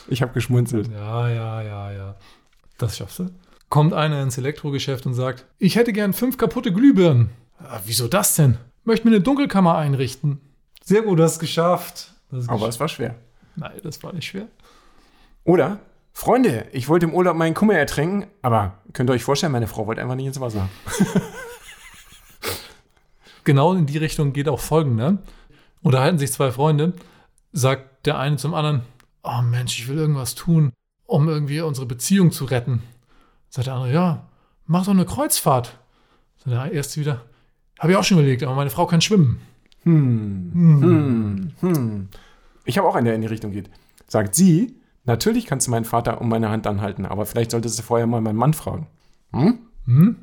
ich 0.08 0.22
habe 0.22 0.32
geschmunzelt. 0.32 0.90
Ja, 0.90 1.28
ja, 1.28 1.62
ja, 1.62 1.92
ja. 1.92 2.16
Das 2.78 2.96
schaffst 2.96 3.20
du. 3.20 3.30
Kommt 3.68 3.92
einer 3.92 4.22
ins 4.22 4.38
Elektrogeschäft 4.38 5.04
und 5.06 5.14
sagt, 5.14 5.44
ich 5.58 5.76
hätte 5.76 5.92
gern 5.92 6.12
fünf 6.14 6.38
kaputte 6.38 6.72
Glühbirnen. 6.72 7.30
"Ah, 7.58 7.80
wieso 7.84 8.08
das 8.08 8.34
denn? 8.34 8.56
Möchte 8.84 9.06
mir 9.06 9.14
eine 9.14 9.22
Dunkelkammer 9.22 9.76
einrichten. 9.76 10.40
Sehr 10.82 11.02
gut, 11.02 11.18
du 11.18 11.22
hast 11.22 11.32
es 11.34 11.38
geschafft. 11.38 12.12
Das 12.30 12.40
ist 12.44 12.48
Aber 12.48 12.58
geschafft. 12.58 12.74
es 12.74 12.80
war 12.80 12.88
schwer. 12.88 13.14
Nein, 13.56 13.72
das 13.82 14.02
war 14.02 14.12
nicht 14.14 14.26
schwer. 14.26 14.46
Oder, 15.44 15.80
Freunde, 16.14 16.66
ich 16.72 16.88
wollte 16.88 17.06
im 17.06 17.14
Urlaub 17.14 17.36
meinen 17.36 17.54
Kummer 17.54 17.74
ertränken, 17.74 18.26
aber 18.42 18.78
könnt 18.92 19.10
ihr 19.10 19.14
euch 19.14 19.24
vorstellen, 19.24 19.52
meine 19.52 19.66
Frau 19.68 19.86
wollte 19.86 20.00
einfach 20.00 20.14
nicht 20.14 20.26
ins 20.26 20.40
Wasser. 20.40 20.68
Genau 23.44 23.72
in 23.72 23.86
die 23.86 23.96
Richtung 23.98 24.32
geht 24.34 24.48
auch 24.48 24.60
folgende. 24.60 25.18
Unterhalten 25.82 26.18
sich 26.18 26.32
zwei 26.32 26.50
Freunde. 26.52 26.92
sagt 27.52 28.04
der 28.06 28.18
eine 28.18 28.36
zum 28.36 28.52
anderen, 28.52 28.82
oh 29.22 29.40
Mensch, 29.42 29.78
ich 29.78 29.88
will 29.88 29.96
irgendwas 29.96 30.34
tun, 30.34 30.72
um 31.06 31.28
irgendwie 31.28 31.62
unsere 31.62 31.86
Beziehung 31.86 32.30
zu 32.30 32.44
retten. 32.44 32.82
Sagt 33.50 33.66
der 33.66 33.74
andere, 33.74 33.92
ja, 33.92 34.28
mach 34.66 34.84
doch 34.84 34.92
eine 34.92 35.04
Kreuzfahrt. 35.04 35.78
Sagt 36.38 36.54
der 36.54 36.72
erste 36.72 37.00
wieder, 37.00 37.22
habe 37.78 37.92
ich 37.92 37.98
auch 37.98 38.04
schon 38.04 38.18
überlegt, 38.18 38.42
aber 38.42 38.54
meine 38.54 38.70
Frau 38.70 38.86
kann 38.86 39.00
schwimmen. 39.00 39.40
Hm. 39.82 40.50
Hm. 40.52 41.52
Hm. 41.60 42.08
Ich 42.64 42.76
habe 42.76 42.88
auch 42.88 42.94
eine, 42.94 43.08
der 43.08 43.14
in 43.14 43.22
die 43.22 43.28
Richtung 43.28 43.52
geht. 43.52 43.70
Sagt 44.06 44.34
sie, 44.34 44.76
natürlich 45.04 45.46
kannst 45.46 45.66
du 45.66 45.70
meinen 45.70 45.84
Vater 45.84 46.20
um 46.20 46.28
meine 46.28 46.50
Hand 46.50 46.66
anhalten, 46.66 47.06
aber 47.06 47.26
vielleicht 47.26 47.50
solltest 47.50 47.78
du 47.78 47.82
vorher 47.82 48.06
mal 48.06 48.20
meinen 48.20 48.36
Mann 48.36 48.54
fragen. 48.54 48.86
Hm? 49.32 49.58
Hm? 49.86 50.16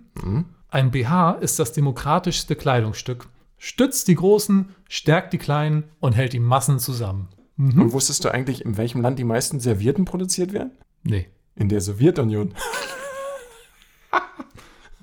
Ein 0.70 0.92
BH 0.92 1.32
ist 1.34 1.58
das 1.58 1.72
demokratischste 1.72 2.56
Kleidungsstück. 2.56 3.28
Stützt 3.58 4.08
die 4.08 4.16
Großen, 4.16 4.70
stärkt 4.90 5.34
die 5.34 5.38
Kleinen 5.38 5.86
und 6.00 6.14
hält 6.14 6.34
die 6.34 6.40
Massen 6.40 6.80
zusammen. 6.80 7.30
Und 7.58 7.94
wusstest 7.94 8.26
du 8.26 8.30
eigentlich, 8.30 8.66
in 8.66 8.76
welchem 8.76 9.02
Land 9.02 9.18
die 9.18 9.24
meisten 9.24 9.60
Servietten 9.62 10.04
produziert 10.04 10.52
werden? 10.52 10.72
Nee. 11.04 11.30
In 11.56 11.70
der 11.70 11.80
Sowjetunion. 11.80 12.54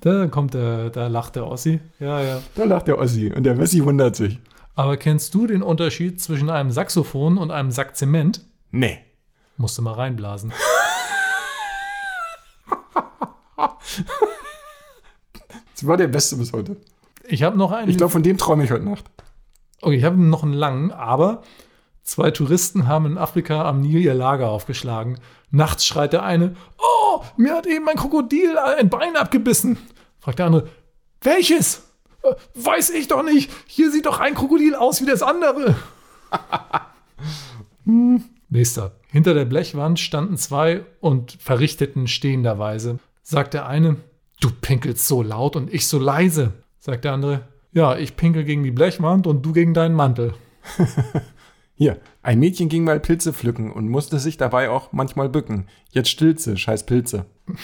Da 0.01 0.27
kommt 0.27 0.53
der, 0.53 0.89
da 0.89 1.07
lacht 1.07 1.37
der 1.37 1.47
Ossi. 1.47 1.79
Ja, 1.99 2.21
ja. 2.21 2.41
Da 2.55 2.65
lacht 2.65 2.87
der 2.87 2.97
Ossi 2.99 3.31
und 3.33 3.43
der 3.43 3.57
Wessi 3.57 3.85
wundert 3.85 4.17
sich. 4.17 4.37
Aber 4.75 4.97
kennst 4.97 5.33
du 5.33 5.47
den 5.47 5.61
Unterschied 5.63 6.19
zwischen 6.19 6.49
einem 6.49 6.71
Saxophon 6.71 7.37
und 7.37 7.51
einem 7.51 7.71
Sack 7.71 7.95
Zement? 7.95 8.41
Nee. 8.71 8.99
Musst 9.55 9.77
du 9.77 9.81
mal 9.81 9.93
reinblasen. 9.93 10.51
Das 15.75 15.87
war 15.87 15.97
der 15.97 16.07
Beste 16.07 16.37
bis 16.37 16.53
heute. 16.53 16.77
Ich 17.25 17.43
habe 17.43 17.57
noch 17.57 17.71
einen. 17.71 17.89
Ich 17.89 17.97
glaube, 17.97 18.11
von 18.11 18.23
dem 18.23 18.37
träume 18.37 18.63
ich 18.63 18.71
heute 18.71 18.85
Nacht. 18.85 19.05
Okay, 19.81 19.95
ich 19.95 20.03
habe 20.03 20.15
noch 20.15 20.43
einen 20.43 20.53
langen, 20.53 20.91
aber 20.91 21.43
zwei 22.03 22.31
Touristen 22.31 22.87
haben 22.87 23.05
in 23.05 23.17
Afrika 23.17 23.65
am 23.67 23.81
Nil 23.81 23.99
ihr 24.01 24.13
Lager 24.13 24.49
aufgeschlagen. 24.49 25.19
Nachts 25.51 25.85
schreit 25.85 26.13
der 26.13 26.23
eine: 26.23 26.55
Oh, 26.77 27.21
mir 27.37 27.55
hat 27.55 27.65
eben 27.67 27.87
ein 27.87 27.95
Krokodil 27.97 28.57
ein 28.57 28.89
Bein 28.89 29.15
abgebissen. 29.15 29.77
Fragt 30.19 30.39
der 30.39 30.47
andere: 30.47 30.67
Welches? 31.21 31.83
"Äh, 32.23 32.33
Weiß 32.55 32.89
ich 32.89 33.07
doch 33.07 33.23
nicht. 33.23 33.51
Hier 33.65 33.91
sieht 33.91 34.05
doch 34.05 34.19
ein 34.19 34.35
Krokodil 34.35 34.75
aus 34.75 35.01
wie 35.01 35.05
das 35.05 35.21
andere. 35.23 35.75
Hm. 37.85 38.23
Nächster. 38.49 38.91
Hinter 39.11 39.33
der 39.33 39.45
Blechwand 39.45 39.99
standen 39.99 40.37
zwei 40.37 40.85
und 41.01 41.37
verrichteten 41.39 42.07
stehenderweise. 42.07 42.99
Sagt 43.21 43.53
der 43.53 43.67
eine: 43.67 43.97
Du 44.39 44.49
pinkelst 44.51 45.07
so 45.07 45.21
laut 45.21 45.55
und 45.55 45.73
ich 45.73 45.87
so 45.87 45.99
leise. 45.99 46.53
Sagt 46.79 47.05
der 47.05 47.13
andere: 47.13 47.47
Ja, 47.71 47.97
ich 47.97 48.15
pinkel 48.15 48.43
gegen 48.43 48.63
die 48.63 48.71
Blechwand 48.71 49.27
und 49.27 49.45
du 49.45 49.51
gegen 49.53 49.73
deinen 49.73 49.95
Mantel. 49.95 50.33
Hier, 51.75 51.99
ein 52.21 52.39
Mädchen 52.39 52.69
ging 52.69 52.83
mal 52.83 52.99
Pilze 52.99 53.33
pflücken 53.33 53.71
und 53.71 53.89
musste 53.89 54.19
sich 54.19 54.37
dabei 54.37 54.69
auch 54.69 54.91
manchmal 54.91 55.29
bücken. 55.29 55.67
Jetzt 55.89 56.09
stillt 56.09 56.39
sie, 56.39 56.55
scheiß 56.55 56.85
Pilze. 56.85 57.25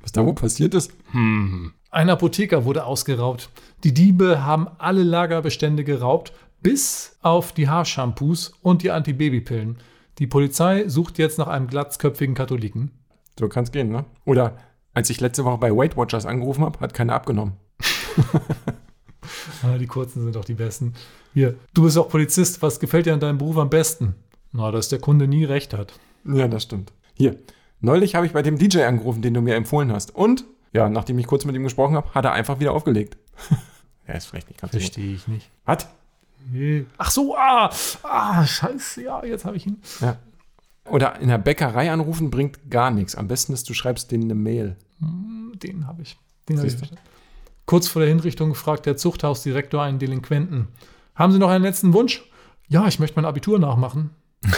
Was 0.00 0.12
da 0.12 0.24
wohl 0.24 0.34
passiert 0.34 0.74
ist? 0.74 0.92
Ein 1.12 2.10
Apotheker 2.10 2.64
wurde 2.64 2.84
ausgeraubt. 2.84 3.50
Die 3.84 3.92
Diebe 3.92 4.44
haben 4.44 4.68
alle 4.78 5.02
Lagerbestände 5.02 5.84
geraubt, 5.84 6.32
bis 6.62 7.18
auf 7.22 7.52
die 7.52 7.68
Haarshampoos 7.68 8.54
und 8.62 8.82
die 8.82 8.92
Antibabypillen. 8.92 9.78
Die 10.18 10.26
Polizei 10.28 10.88
sucht 10.88 11.18
jetzt 11.18 11.38
nach 11.38 11.48
einem 11.48 11.66
glatzköpfigen 11.66 12.34
Katholiken. 12.34 12.92
So 13.38 13.48
kann's 13.48 13.72
gehen, 13.72 13.88
ne? 13.88 14.04
Oder 14.24 14.58
als 14.94 15.10
ich 15.10 15.20
letzte 15.20 15.44
Woche 15.44 15.58
bei 15.58 15.74
Weight 15.74 15.96
Watchers 15.96 16.26
angerufen 16.26 16.64
habe, 16.64 16.78
hat 16.80 16.94
keiner 16.94 17.14
abgenommen. 17.14 17.54
Ah, 19.62 19.78
die 19.78 19.86
kurzen 19.86 20.22
sind 20.22 20.34
doch 20.34 20.44
die 20.44 20.54
besten. 20.54 20.94
Hier, 21.34 21.56
du 21.74 21.84
bist 21.84 21.96
auch 21.96 22.08
Polizist. 22.08 22.62
Was 22.62 22.80
gefällt 22.80 23.06
dir 23.06 23.14
an 23.14 23.20
deinem 23.20 23.38
Beruf 23.38 23.56
am 23.56 23.70
besten? 23.70 24.14
Na, 24.52 24.70
dass 24.70 24.88
der 24.88 24.98
Kunde 24.98 25.26
nie 25.28 25.44
recht 25.44 25.72
hat. 25.72 25.92
Ja, 26.24 26.48
das 26.48 26.64
stimmt. 26.64 26.92
Hier, 27.14 27.36
neulich 27.80 28.14
habe 28.14 28.26
ich 28.26 28.32
bei 28.32 28.42
dem 28.42 28.58
DJ 28.58 28.82
angerufen, 28.82 29.22
den 29.22 29.34
du 29.34 29.40
mir 29.40 29.54
empfohlen 29.54 29.92
hast. 29.92 30.14
Und, 30.14 30.44
ja, 30.72 30.88
nachdem 30.88 31.18
ich 31.18 31.26
kurz 31.26 31.44
mit 31.44 31.54
ihm 31.54 31.62
gesprochen 31.62 31.96
habe, 31.96 32.12
hat 32.14 32.24
er 32.24 32.32
einfach 32.32 32.60
wieder 32.60 32.72
aufgelegt. 32.72 33.16
ja, 34.06 34.14
ist 34.14 34.26
vielleicht 34.26 34.48
nicht 34.48 34.60
ganz. 34.60 34.72
Verstehe 34.72 35.14
ich 35.14 35.26
nicht. 35.28 35.50
Was? 35.64 35.86
Ach 36.98 37.10
so, 37.10 37.36
ah, 37.36 37.70
ah, 38.02 38.44
scheiße, 38.44 39.04
ja, 39.04 39.24
jetzt 39.24 39.44
habe 39.44 39.56
ich 39.56 39.66
ihn. 39.66 39.80
Ja. 40.00 40.18
Oder 40.90 41.20
in 41.20 41.28
der 41.28 41.38
Bäckerei 41.38 41.90
anrufen 41.92 42.30
bringt 42.30 42.68
gar 42.70 42.90
nichts. 42.90 43.14
Am 43.14 43.28
besten 43.28 43.52
ist, 43.52 43.68
du 43.68 43.74
schreibst 43.74 44.10
denen 44.10 44.24
eine 44.24 44.34
Mail. 44.34 44.76
Den 45.00 45.86
habe 45.86 46.02
ich. 46.02 46.18
Den 46.48 46.58
hab 46.58 46.66
ich 46.66 46.76
verstanden. 46.76 47.04
Kurz 47.72 47.88
vor 47.88 48.00
der 48.00 48.10
Hinrichtung 48.10 48.54
fragt 48.54 48.84
der 48.84 48.98
Zuchthausdirektor 48.98 49.82
einen 49.82 49.98
Delinquenten: 49.98 50.68
Haben 51.14 51.32
Sie 51.32 51.38
noch 51.38 51.48
einen 51.48 51.64
letzten 51.64 51.94
Wunsch? 51.94 52.22
Ja, 52.68 52.86
ich 52.86 52.98
möchte 52.98 53.16
mein 53.16 53.24
Abitur 53.24 53.58
nachmachen. 53.58 54.10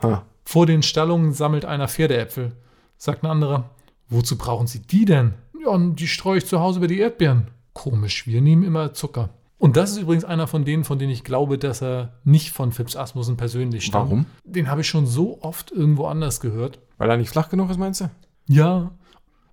Ha. 0.00 0.24
Vor 0.44 0.66
den 0.66 0.84
Stallungen 0.84 1.32
sammelt 1.32 1.64
einer 1.64 1.88
Pferdeäpfel. 1.88 2.52
Sagt 2.98 3.24
ein 3.24 3.30
anderer: 3.30 3.70
Wozu 4.08 4.38
brauchen 4.38 4.68
Sie 4.68 4.78
die 4.78 5.06
denn? 5.06 5.34
Ja, 5.60 5.76
die 5.76 6.06
streue 6.06 6.38
ich 6.38 6.46
zu 6.46 6.60
Hause 6.60 6.78
über 6.78 6.86
die 6.86 7.00
Erdbeeren. 7.00 7.48
Komisch, 7.72 8.28
wir 8.28 8.40
nehmen 8.42 8.62
immer 8.62 8.92
Zucker. 8.92 9.30
Und 9.58 9.76
das 9.76 9.90
ist 9.90 9.98
übrigens 9.98 10.24
einer 10.24 10.46
von 10.46 10.64
denen, 10.64 10.84
von 10.84 11.00
denen 11.00 11.10
ich 11.10 11.24
glaube, 11.24 11.58
dass 11.58 11.82
er 11.82 12.12
nicht 12.22 12.52
von 12.52 12.70
Phipps 12.70 12.94
Asmussen 12.94 13.36
persönlich 13.36 13.86
stammt. 13.86 14.10
Warum? 14.10 14.26
Den 14.44 14.70
habe 14.70 14.82
ich 14.82 14.86
schon 14.86 15.08
so 15.08 15.42
oft 15.42 15.72
irgendwo 15.72 16.06
anders 16.06 16.40
gehört. 16.40 16.78
Weil 16.98 17.10
er 17.10 17.16
nicht 17.16 17.30
flach 17.30 17.48
genug 17.48 17.70
ist, 17.70 17.78
meinst 17.78 18.02
du? 18.02 18.10
Ja, 18.46 18.92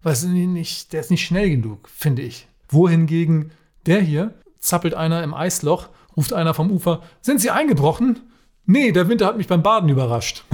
du, 0.04 0.28
nicht, 0.28 0.94
der 0.94 1.00
ist 1.00 1.12
nicht 1.12 1.26
schnell 1.26 1.50
genug, 1.50 1.90
finde 1.90 2.22
ich. 2.22 2.48
Wohingegen 2.70 3.52
der 3.86 4.02
hier 4.02 4.34
zappelt 4.60 4.94
einer 4.94 5.24
im 5.24 5.34
Eisloch, 5.34 5.90
ruft 6.16 6.34
einer 6.34 6.54
vom 6.54 6.72
Ufer: 6.72 7.02
Sind 7.22 7.42
Sie 7.42 7.50
eingebrochen? 7.50 8.20
Nee, 8.66 8.92
der 8.92 9.10
Winter 9.10 9.26
hat 9.26 9.38
mich 9.38 9.48
beim 9.48 9.64
Baden 9.64 9.90
überrascht. 9.90 10.46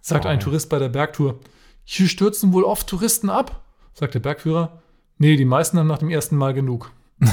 Sagt 0.00 0.26
ein 0.26 0.38
Oh. 0.38 0.44
Tourist 0.44 0.68
bei 0.68 0.78
der 0.78 0.88
Bergtour: 0.88 1.40
Hier 1.84 2.08
stürzen 2.08 2.52
wohl 2.52 2.64
oft 2.64 2.86
Touristen 2.86 3.30
ab. 3.30 3.62
Sagt 3.92 4.14
der 4.14 4.20
Bergführer: 4.20 4.82
Nee, 5.18 5.36
die 5.36 5.44
meisten 5.44 5.78
haben 5.78 5.86
nach 5.86 5.98
dem 5.98 6.10
ersten 6.10 6.36
Mal 6.36 6.54
genug. 6.54 6.92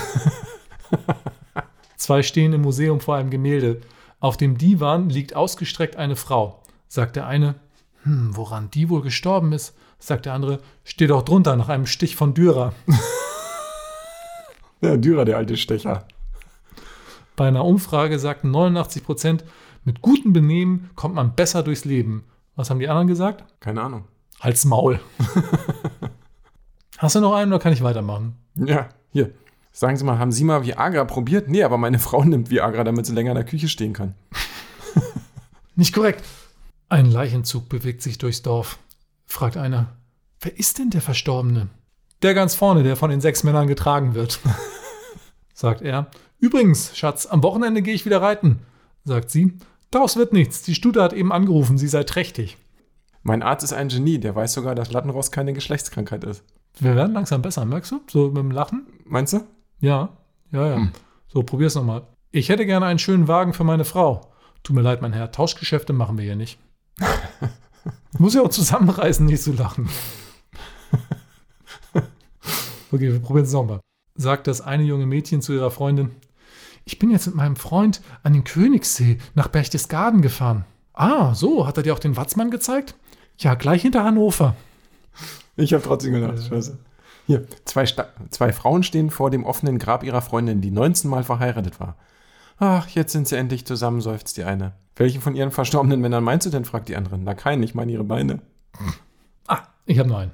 Zwei 1.97 2.23
stehen 2.23 2.53
im 2.53 2.61
Museum 2.61 2.99
vor 2.99 3.15
einem 3.15 3.29
Gemälde. 3.29 3.81
Auf 4.19 4.37
dem 4.37 4.57
Divan 4.57 5.09
liegt 5.09 5.35
ausgestreckt 5.35 5.95
eine 5.95 6.15
Frau. 6.15 6.61
Sagt 6.87 7.15
der 7.15 7.27
eine, 7.27 7.55
hm, 8.03 8.35
woran 8.35 8.69
die 8.71 8.89
wohl 8.89 9.01
gestorben 9.01 9.53
ist? 9.53 9.75
Sagt 9.99 10.25
der 10.25 10.33
andere, 10.33 10.59
steht 10.83 11.11
auch 11.11 11.23
drunter 11.23 11.55
nach 11.55 11.69
einem 11.69 11.85
Stich 11.85 12.15
von 12.15 12.33
Dürer. 12.33 12.73
Ja, 14.81 14.97
Dürer, 14.97 15.23
der 15.23 15.37
alte 15.37 15.55
Stecher. 15.55 16.03
Bei 17.37 17.47
einer 17.47 17.63
Umfrage 17.63 18.19
sagten 18.19 18.51
89 18.51 19.05
Prozent, 19.05 19.45
mit 19.85 20.01
gutem 20.01 20.33
Benehmen 20.33 20.89
kommt 20.95 21.15
man 21.15 21.35
besser 21.35 21.63
durchs 21.63 21.85
Leben. 21.85 22.25
Was 22.57 22.69
haben 22.69 22.79
die 22.79 22.89
anderen 22.89 23.07
gesagt? 23.07 23.45
Keine 23.61 23.81
Ahnung. 23.81 24.03
Halt's 24.41 24.65
Maul. 24.65 24.99
Hast 26.97 27.15
du 27.15 27.21
noch 27.21 27.33
einen 27.33 27.53
oder 27.53 27.61
kann 27.61 27.71
ich 27.71 27.81
weitermachen? 27.81 28.35
Ja, 28.55 28.89
hier. 29.13 29.31
Sagen 29.71 29.95
Sie 29.95 30.03
mal, 30.03 30.19
haben 30.19 30.33
Sie 30.33 30.43
mal 30.43 30.65
Viagra 30.65 31.05
probiert? 31.05 31.47
Nee, 31.47 31.63
aber 31.63 31.77
meine 31.77 31.99
Frau 31.99 32.23
nimmt 32.25 32.49
Viagra, 32.49 32.83
damit 32.83 33.05
sie 33.05 33.13
länger 33.13 33.31
in 33.31 33.37
der 33.37 33.45
Küche 33.45 33.69
stehen 33.69 33.93
kann. 33.93 34.15
Nicht 35.75 35.95
korrekt. 35.95 36.23
Ein 36.89 37.09
Leichenzug 37.09 37.69
bewegt 37.69 38.01
sich 38.01 38.17
durchs 38.17 38.41
Dorf. 38.41 38.79
Fragt 39.25 39.57
einer, 39.57 39.95
wer 40.41 40.57
ist 40.57 40.79
denn 40.79 40.89
der 40.89 41.01
Verstorbene? 41.01 41.69
Der 42.21 42.33
ganz 42.33 42.55
vorne, 42.55 42.83
der 42.83 42.95
von 42.95 43.09
den 43.09 43.21
sechs 43.21 43.43
Männern 43.43 43.67
getragen 43.67 44.13
wird. 44.15 44.39
Sagt 45.53 45.81
er. 45.81 46.07
Übrigens, 46.39 46.95
Schatz, 46.95 47.25
am 47.25 47.43
Wochenende 47.43 47.81
gehe 47.81 47.93
ich 47.93 48.05
wieder 48.05 48.21
reiten. 48.21 48.59
Sagt 49.05 49.29
sie. 49.29 49.57
Daraus 49.91 50.15
wird 50.15 50.33
nichts. 50.33 50.61
Die 50.63 50.75
Stute 50.75 51.03
hat 51.03 51.13
eben 51.13 51.31
angerufen, 51.31 51.77
sie 51.77 51.87
sei 51.87 52.03
trächtig. 52.03 52.57
Mein 53.21 53.43
Arzt 53.43 53.63
ist 53.63 53.73
ein 53.73 53.89
Genie, 53.89 54.19
der 54.19 54.35
weiß 54.35 54.53
sogar, 54.53 54.75
dass 54.75 54.91
Lattenrost 54.91 55.31
keine 55.31 55.53
Geschlechtskrankheit 55.53 56.23
ist. 56.23 56.43
Wir 56.79 56.95
werden 56.95 57.13
langsam 57.13 57.41
besser, 57.41 57.63
merkst 57.65 57.91
du? 57.91 58.01
So 58.09 58.27
mit 58.27 58.37
dem 58.37 58.51
Lachen? 58.51 58.87
Meinst 59.05 59.33
du? 59.33 59.41
Ja, 59.79 60.09
ja, 60.51 60.67
ja. 60.67 60.87
So, 61.27 61.43
probier's 61.43 61.75
nochmal. 61.75 62.07
Ich 62.31 62.49
hätte 62.49 62.65
gerne 62.65 62.85
einen 62.85 62.99
schönen 62.99 63.27
Wagen 63.27 63.53
für 63.53 63.63
meine 63.63 63.85
Frau. 63.85 64.33
Tut 64.63 64.75
mir 64.75 64.81
leid, 64.81 65.01
mein 65.01 65.13
Herr, 65.13 65.31
Tauschgeschäfte 65.31 65.93
machen 65.93 66.17
wir 66.17 66.25
hier 66.25 66.35
nicht. 66.35 66.59
Muss 68.17 68.35
ja 68.35 68.41
auch 68.41 68.49
zusammenreißen, 68.49 69.25
nicht 69.25 69.41
zu 69.41 69.53
lachen. 69.53 69.89
okay, 72.91 73.11
wir 73.11 73.19
probieren 73.19 73.45
es 73.45 73.53
nochmal. 73.53 73.79
Sagt 74.15 74.47
das 74.47 74.61
eine 74.61 74.83
junge 74.83 75.05
Mädchen 75.05 75.41
zu 75.41 75.53
ihrer 75.53 75.71
Freundin. 75.71 76.11
Ich 76.85 76.99
bin 76.99 77.09
jetzt 77.09 77.27
mit 77.27 77.35
meinem 77.35 77.55
Freund 77.55 78.01
an 78.23 78.33
den 78.33 78.43
Königssee 78.43 79.17
nach 79.35 79.47
Berchtesgaden 79.47 80.21
gefahren. 80.21 80.65
Ah, 80.93 81.33
so, 81.33 81.65
hat 81.65 81.77
er 81.77 81.83
dir 81.83 81.93
auch 81.93 81.99
den 81.99 82.17
Watzmann 82.17 82.51
gezeigt? 82.51 82.95
Ja, 83.37 83.55
gleich 83.55 83.81
hinter 83.81 84.03
Hannover. 84.03 84.55
Ich 85.55 85.73
habe 85.73 85.83
trotzdem 85.83 86.13
gedacht, 86.13 86.43
scheiße. 86.47 86.77
Hier, 87.25 87.47
zwei, 87.65 87.85
Sta 87.85 88.09
zwei 88.29 88.51
Frauen 88.51 88.83
stehen 88.83 89.09
vor 89.09 89.29
dem 89.29 89.45
offenen 89.45 89.79
Grab 89.79 90.03
ihrer 90.03 90.21
Freundin, 90.21 90.61
die 90.61 90.71
19 90.71 91.09
Mal 91.09 91.23
verheiratet 91.23 91.79
war. 91.79 91.95
Ach, 92.59 92.87
jetzt 92.89 93.13
sind 93.13 93.27
sie 93.27 93.37
endlich 93.37 93.65
zusammen, 93.65 94.01
seufzt 94.01 94.37
die 94.37 94.43
eine. 94.43 94.73
Welchen 94.95 95.21
von 95.21 95.35
ihren 95.35 95.51
verstorbenen 95.51 95.99
Männern 95.99 96.23
meinst 96.23 96.45
du 96.45 96.49
denn, 96.51 96.65
fragt 96.65 96.89
die 96.89 96.95
andere. 96.95 97.17
Na 97.17 97.33
keinen, 97.33 97.63
ich 97.63 97.73
meine 97.73 97.91
ihre 97.91 98.03
Beine. 98.03 98.39
Ah, 99.47 99.63
ich 99.85 99.99
habe 99.99 100.09
noch 100.09 100.19
einen. 100.19 100.31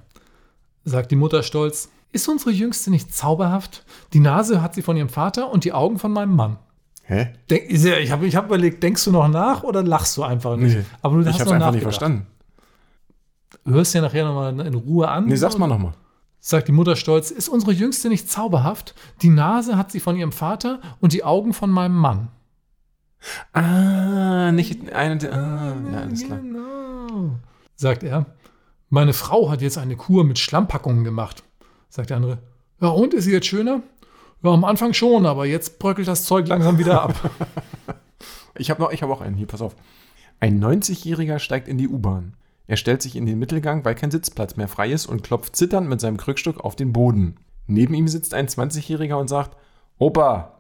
Sagt 0.83 1.11
die 1.11 1.15
Mutter 1.15 1.43
stolz. 1.43 1.89
ist 2.11 2.27
unsere 2.27 2.51
Jüngste 2.51 2.89
nicht 2.89 3.13
zauberhaft? 3.13 3.85
Die 4.13 4.19
Nase 4.19 4.61
hat 4.61 4.73
sie 4.75 4.81
von 4.81 4.97
ihrem 4.97 5.09
Vater 5.09 5.51
und 5.51 5.63
die 5.63 5.73
Augen 5.73 5.99
von 5.99 6.11
meinem 6.11 6.35
Mann. 6.35 6.57
Hä? 7.03 7.33
Denk, 7.49 7.69
ich 7.71 8.11
habe 8.11 8.27
ich 8.27 8.35
hab 8.35 8.45
überlegt, 8.45 8.83
denkst 8.83 9.03
du 9.05 9.11
noch 9.11 9.27
nach 9.27 9.63
oder 9.63 9.81
lachst 9.81 10.15
du 10.17 10.23
einfach 10.23 10.55
nicht? 10.57 10.77
Nee, 10.77 10.85
Aber 11.01 11.15
du 11.15 11.21
ich 11.21 11.27
hast 11.27 11.45
noch 11.45 11.53
einfach 11.53 11.71
nicht 11.71 11.81
verstanden. 11.83 12.27
Du 13.63 13.71
hörst 13.71 13.93
ja 13.93 14.01
nachher 14.01 14.25
nochmal 14.25 14.59
in 14.65 14.73
Ruhe 14.75 15.07
an. 15.07 15.25
Nee, 15.25 15.35
sag's 15.35 15.57
mal 15.57 15.67
nochmal. 15.67 15.93
Sagt 16.39 16.67
die 16.67 16.71
Mutter 16.71 16.95
stolz, 16.95 17.31
ist 17.31 17.49
unsere 17.49 17.71
Jüngste 17.71 18.09
nicht 18.09 18.29
zauberhaft? 18.29 18.95
Die 19.21 19.29
Nase 19.29 19.75
hat 19.75 19.91
sie 19.91 19.99
von 19.99 20.15
ihrem 20.15 20.31
Vater 20.31 20.79
und 21.01 21.13
die 21.13 21.23
Augen 21.23 21.53
von 21.53 21.69
meinem 21.69 21.95
Mann. 21.95 22.29
Ah, 23.53 24.51
nicht 24.51 24.91
eine. 24.93 25.31
Ah, 25.31 25.75
ja, 25.91 25.99
alles 25.99 26.25
klar. 26.25 26.39
Genau. 26.39 27.31
Sagt 27.75 28.03
er, 28.03 28.25
meine 28.89 29.13
Frau 29.13 29.49
hat 29.49 29.61
jetzt 29.61 29.77
eine 29.77 29.95
Kur 29.95 30.23
mit 30.23 30.39
Schlammpackungen 30.39 31.03
gemacht. 31.03 31.43
Sagt 31.89 32.09
der 32.09 32.17
andere, 32.17 32.39
ja 32.81 32.89
und, 32.89 33.13
ist 33.13 33.25
sie 33.25 33.33
jetzt 33.33 33.47
schöner? 33.47 33.81
Ja, 34.41 34.51
am 34.51 34.63
Anfang 34.63 34.93
schon, 34.93 35.25
aber 35.25 35.45
jetzt 35.45 35.79
bröckelt 35.79 36.07
das 36.07 36.23
Zeug 36.23 36.47
langsam 36.47 36.77
wieder 36.77 37.01
ab. 37.01 37.15
Ich 38.57 38.69
habe 38.69 38.81
noch, 38.81 38.91
ich 38.91 39.01
habe 39.01 39.13
auch 39.13 39.21
einen. 39.21 39.37
Hier, 39.37 39.47
pass 39.47 39.61
auf. 39.61 39.73
Ein 40.41 40.61
90-Jähriger 40.61 41.39
steigt 41.39 41.69
in 41.69 41.77
die 41.77 41.87
U-Bahn. 41.87 42.33
Er 42.67 42.75
stellt 42.75 43.01
sich 43.01 43.15
in 43.15 43.25
den 43.25 43.39
Mittelgang, 43.39 43.85
weil 43.85 43.95
kein 43.95 44.11
Sitzplatz 44.11 44.57
mehr 44.57 44.67
frei 44.67 44.91
ist 44.91 45.05
und 45.05 45.23
klopft 45.23 45.55
zitternd 45.55 45.87
mit 45.87 46.01
seinem 46.01 46.17
Krückstock 46.17 46.59
auf 46.59 46.75
den 46.75 46.91
Boden. 46.91 47.37
Neben 47.67 47.93
ihm 47.93 48.09
sitzt 48.09 48.33
ein 48.33 48.47
20-Jähriger 48.47 49.15
und 49.15 49.29
sagt: 49.29 49.55
Opa, 49.97 50.58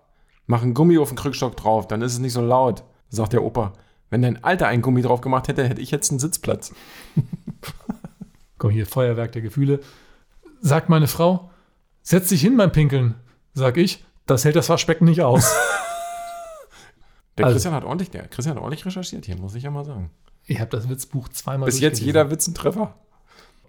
mach 0.49 0.63
ein 0.63 0.73
Gummi 0.73 0.97
auf 0.97 1.09
den 1.09 1.15
Krückstock 1.17 1.55
drauf, 1.55 1.87
dann 1.87 2.01
ist 2.01 2.13
es 2.13 2.19
nicht 2.19 2.33
so 2.33 2.41
laut. 2.41 2.83
Sagt 3.09 3.33
der 3.33 3.43
Opa: 3.43 3.73
Wenn 4.09 4.23
dein 4.23 4.43
Alter 4.43 4.67
ein 4.67 4.81
Gummi 4.81 5.03
drauf 5.03 5.21
gemacht 5.21 5.47
hätte, 5.47 5.67
hätte 5.69 5.79
ich 5.79 5.91
jetzt 5.91 6.09
einen 6.09 6.19
Sitzplatz. 6.19 6.73
Komm 8.57 8.71
hier, 8.71 8.85
Feuerwerk 8.87 9.31
der 9.31 9.43
Gefühle. 9.43 9.79
Sagt 10.59 10.89
meine 10.89 11.07
Frau, 11.07 11.51
setz 12.01 12.29
dich 12.29 12.41
hin 12.41 12.57
beim 12.57 12.71
Pinkeln. 12.71 13.15
Sag 13.53 13.77
ich, 13.77 14.03
das 14.25 14.43
hält 14.43 14.55
das 14.55 14.67
Waschbecken 14.69 15.05
nicht 15.05 15.21
aus. 15.21 15.53
Der 17.37 17.45
Also- 17.45 17.55
Christian 17.55 17.73
hat 17.73 17.85
ordentlich, 17.85 18.09
der 18.09 18.27
Christian 18.27 18.55
hat 18.57 18.61
ordentlich 18.61 18.85
recherchiert 18.85 19.25
hier, 19.25 19.37
muss 19.37 19.55
ich 19.55 19.63
ja 19.63 19.71
mal 19.71 19.85
sagen. 19.85 20.09
Ich 20.45 20.59
habe 20.59 20.69
das 20.71 20.89
Witzbuch 20.89 21.29
zweimal 21.29 21.67
Bis 21.67 21.79
jetzt 21.79 22.01
jeder 22.01 22.29
Witz 22.31 22.47
ein 22.47 22.53
Treffer. 22.53 22.95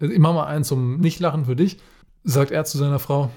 Also 0.00 0.12
Immer 0.12 0.32
mal 0.32 0.46
eins 0.46 0.66
zum 0.66 0.98
Nichtlachen 0.98 1.44
für 1.44 1.54
dich. 1.54 1.78
Sagt 2.24 2.50
er 2.50 2.64
zu 2.64 2.78
seiner 2.78 2.98
Frau, 2.98 3.30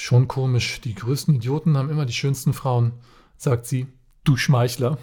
schon 0.00 0.28
komisch, 0.28 0.80
die 0.80 0.94
größten 0.94 1.34
Idioten 1.34 1.76
haben 1.76 1.90
immer 1.90 2.06
die 2.06 2.12
schönsten 2.12 2.52
Frauen. 2.52 2.92
Sagt 3.36 3.66
sie, 3.66 3.86
du 4.24 4.36
Schmeichler. 4.36 4.98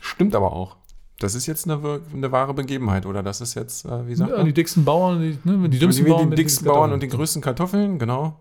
Stimmt 0.00 0.34
aber 0.34 0.52
auch. 0.52 0.76
Das 1.18 1.34
ist 1.34 1.46
jetzt 1.46 1.68
eine, 1.68 2.00
eine 2.14 2.32
wahre 2.32 2.54
Begebenheit, 2.54 3.04
oder? 3.04 3.22
Das 3.22 3.40
ist 3.42 3.54
jetzt, 3.54 3.84
äh, 3.84 4.06
wie 4.06 4.14
sagt 4.14 4.30
Ja, 4.30 4.38
man? 4.38 4.46
die 4.46 4.54
dicksten 4.54 4.84
Bauern, 4.84 5.20
die, 5.20 5.38
ne, 5.44 5.68
die 5.68 5.78
dümmsten 5.78 6.04
die, 6.06 6.10
Bauern. 6.10 6.30
die 6.30 6.36
dicksten. 6.36 6.66
Bauern 6.66 6.92
und 6.92 7.02
die 7.02 7.08
größten 7.08 7.42
Kartoffeln, 7.42 7.98
genau. 7.98 8.38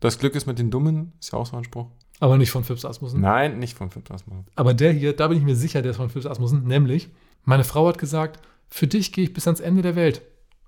Das 0.00 0.18
Glück 0.18 0.34
ist 0.34 0.46
mit 0.46 0.58
den 0.58 0.70
Dummen, 0.70 1.12
ist 1.20 1.32
ja 1.32 1.38
auch 1.38 1.46
so 1.46 1.56
ein 1.56 1.64
Spruch. 1.64 1.86
Aber 2.20 2.36
nicht 2.36 2.50
von 2.50 2.64
Phipps 2.64 2.84
Asmussen. 2.84 3.22
Nein, 3.22 3.58
nicht 3.58 3.76
von 3.76 3.90
Philipp 3.90 4.10
Asmussen. 4.10 4.44
Aber 4.54 4.74
der 4.74 4.92
hier, 4.92 5.16
da 5.16 5.28
bin 5.28 5.38
ich 5.38 5.44
mir 5.44 5.56
sicher, 5.56 5.80
der 5.80 5.92
ist 5.92 5.96
von 5.96 6.10
Phipps 6.10 6.26
Asmussen. 6.26 6.64
Nämlich, 6.64 7.08
meine 7.44 7.64
Frau 7.64 7.88
hat 7.88 7.96
gesagt, 7.96 8.40
für 8.68 8.86
dich 8.86 9.12
gehe 9.12 9.24
ich 9.24 9.32
bis 9.32 9.46
ans 9.46 9.60
Ende 9.60 9.80
der 9.80 9.96
Welt. 9.96 10.20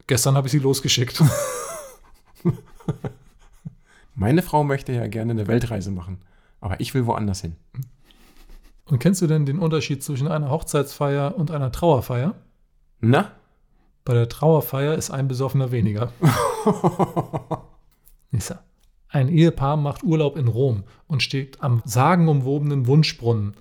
Gestern 0.06 0.34
habe 0.34 0.48
ich 0.48 0.52
sie 0.52 0.58
losgeschickt. 0.58 1.22
Meine 4.22 4.42
Frau 4.42 4.62
möchte 4.62 4.92
ja 4.92 5.08
gerne 5.08 5.32
eine 5.32 5.48
Weltreise 5.48 5.90
machen, 5.90 6.18
aber 6.60 6.78
ich 6.78 6.94
will 6.94 7.06
woanders 7.06 7.40
hin. 7.40 7.56
Und 8.84 9.00
kennst 9.00 9.20
du 9.20 9.26
denn 9.26 9.46
den 9.46 9.58
Unterschied 9.58 10.04
zwischen 10.04 10.28
einer 10.28 10.48
Hochzeitsfeier 10.48 11.36
und 11.36 11.50
einer 11.50 11.72
Trauerfeier? 11.72 12.36
Na? 13.00 13.32
Bei 14.04 14.14
der 14.14 14.28
Trauerfeier 14.28 14.94
ist 14.94 15.10
ein 15.10 15.26
Besoffener 15.26 15.72
weniger. 15.72 16.12
Nissa. 18.30 18.62
Ein 19.08 19.28
Ehepaar 19.28 19.76
macht 19.76 20.04
Urlaub 20.04 20.36
in 20.36 20.46
Rom 20.46 20.84
und 21.08 21.24
steht 21.24 21.60
am 21.60 21.82
sagenumwobenen 21.84 22.86
Wunschbrunnen. 22.86 23.56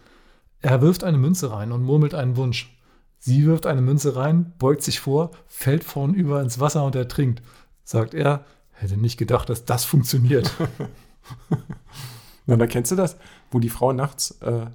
Er 0.60 0.84
wirft 0.84 1.04
eine 1.04 1.18
Münze 1.18 1.52
rein 1.52 1.72
und 1.72 1.82
murmelt 1.82 2.14
einen 2.14 2.38
Wunsch. 2.38 2.78
Sie 3.18 3.48
wirft 3.48 3.66
eine 3.66 3.82
Münze 3.82 4.16
rein, 4.16 4.54
beugt 4.60 4.84
sich 4.84 5.00
vor, 5.00 5.32
fällt 5.48 5.84
vornüber 5.84 6.40
ins 6.40 6.60
Wasser 6.60 6.86
und 6.86 6.94
ertrinkt. 6.94 7.42
Sagt 7.84 8.14
er, 8.14 8.46
hätte 8.82 8.98
nicht 8.98 9.18
gedacht, 9.18 9.50
dass 9.50 9.66
das 9.66 9.84
funktioniert. 9.86 10.52
Na, 12.46 12.56
da 12.58 12.68
kennst 12.68 12.92
du 12.92 12.96
das, 12.96 13.18
wo 13.52 13.60
die 13.60 13.70
Frau 13.70 13.94
nachts 13.94 14.32
äh, 14.42 14.66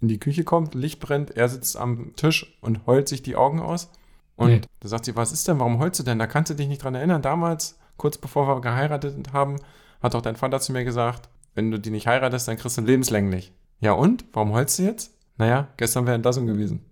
in 0.00 0.08
die 0.08 0.18
Küche 0.18 0.42
kommt, 0.44 0.74
Licht 0.74 1.00
brennt, 1.00 1.30
er 1.36 1.48
sitzt 1.48 1.76
am 1.76 2.14
Tisch 2.16 2.58
und 2.60 2.86
heult 2.86 3.08
sich 3.08 3.22
die 3.22 3.36
Augen 3.36 3.60
aus. 3.60 3.88
Und 4.36 4.48
Nee. 4.48 4.60
da 4.80 4.88
sagt 4.88 5.04
sie, 5.04 5.14
was 5.14 5.30
ist 5.32 5.46
denn, 5.46 5.60
warum 5.60 5.78
heulst 5.78 6.00
du 6.00 6.04
denn? 6.04 6.18
Da 6.18 6.26
kannst 6.26 6.50
du 6.50 6.54
dich 6.54 6.66
nicht 6.66 6.82
dran 6.82 6.94
erinnern. 6.96 7.22
Damals, 7.22 7.78
kurz 7.96 8.18
bevor 8.18 8.48
wir 8.48 8.60
geheiratet 8.60 9.32
haben, 9.32 9.56
hat 10.02 10.14
doch 10.14 10.22
dein 10.22 10.34
Vater 10.36 10.58
zu 10.60 10.72
mir 10.72 10.84
gesagt, 10.84 11.28
wenn 11.54 11.70
du 11.70 11.78
die 11.78 11.90
nicht 11.90 12.06
heiratest, 12.08 12.48
dann 12.48 12.56
kriegst 12.56 12.76
du 12.78 12.82
lebenslänglich. 12.82 13.52
Ja 13.78 13.92
und? 13.92 14.24
Warum 14.32 14.52
heulst 14.52 14.78
du 14.78 14.82
jetzt? 14.84 15.12
Naja, 15.36 15.68
gestern 15.76 16.06
wäre 16.06 16.16
Entlassung 16.16 16.46
gewesen. 16.46 16.84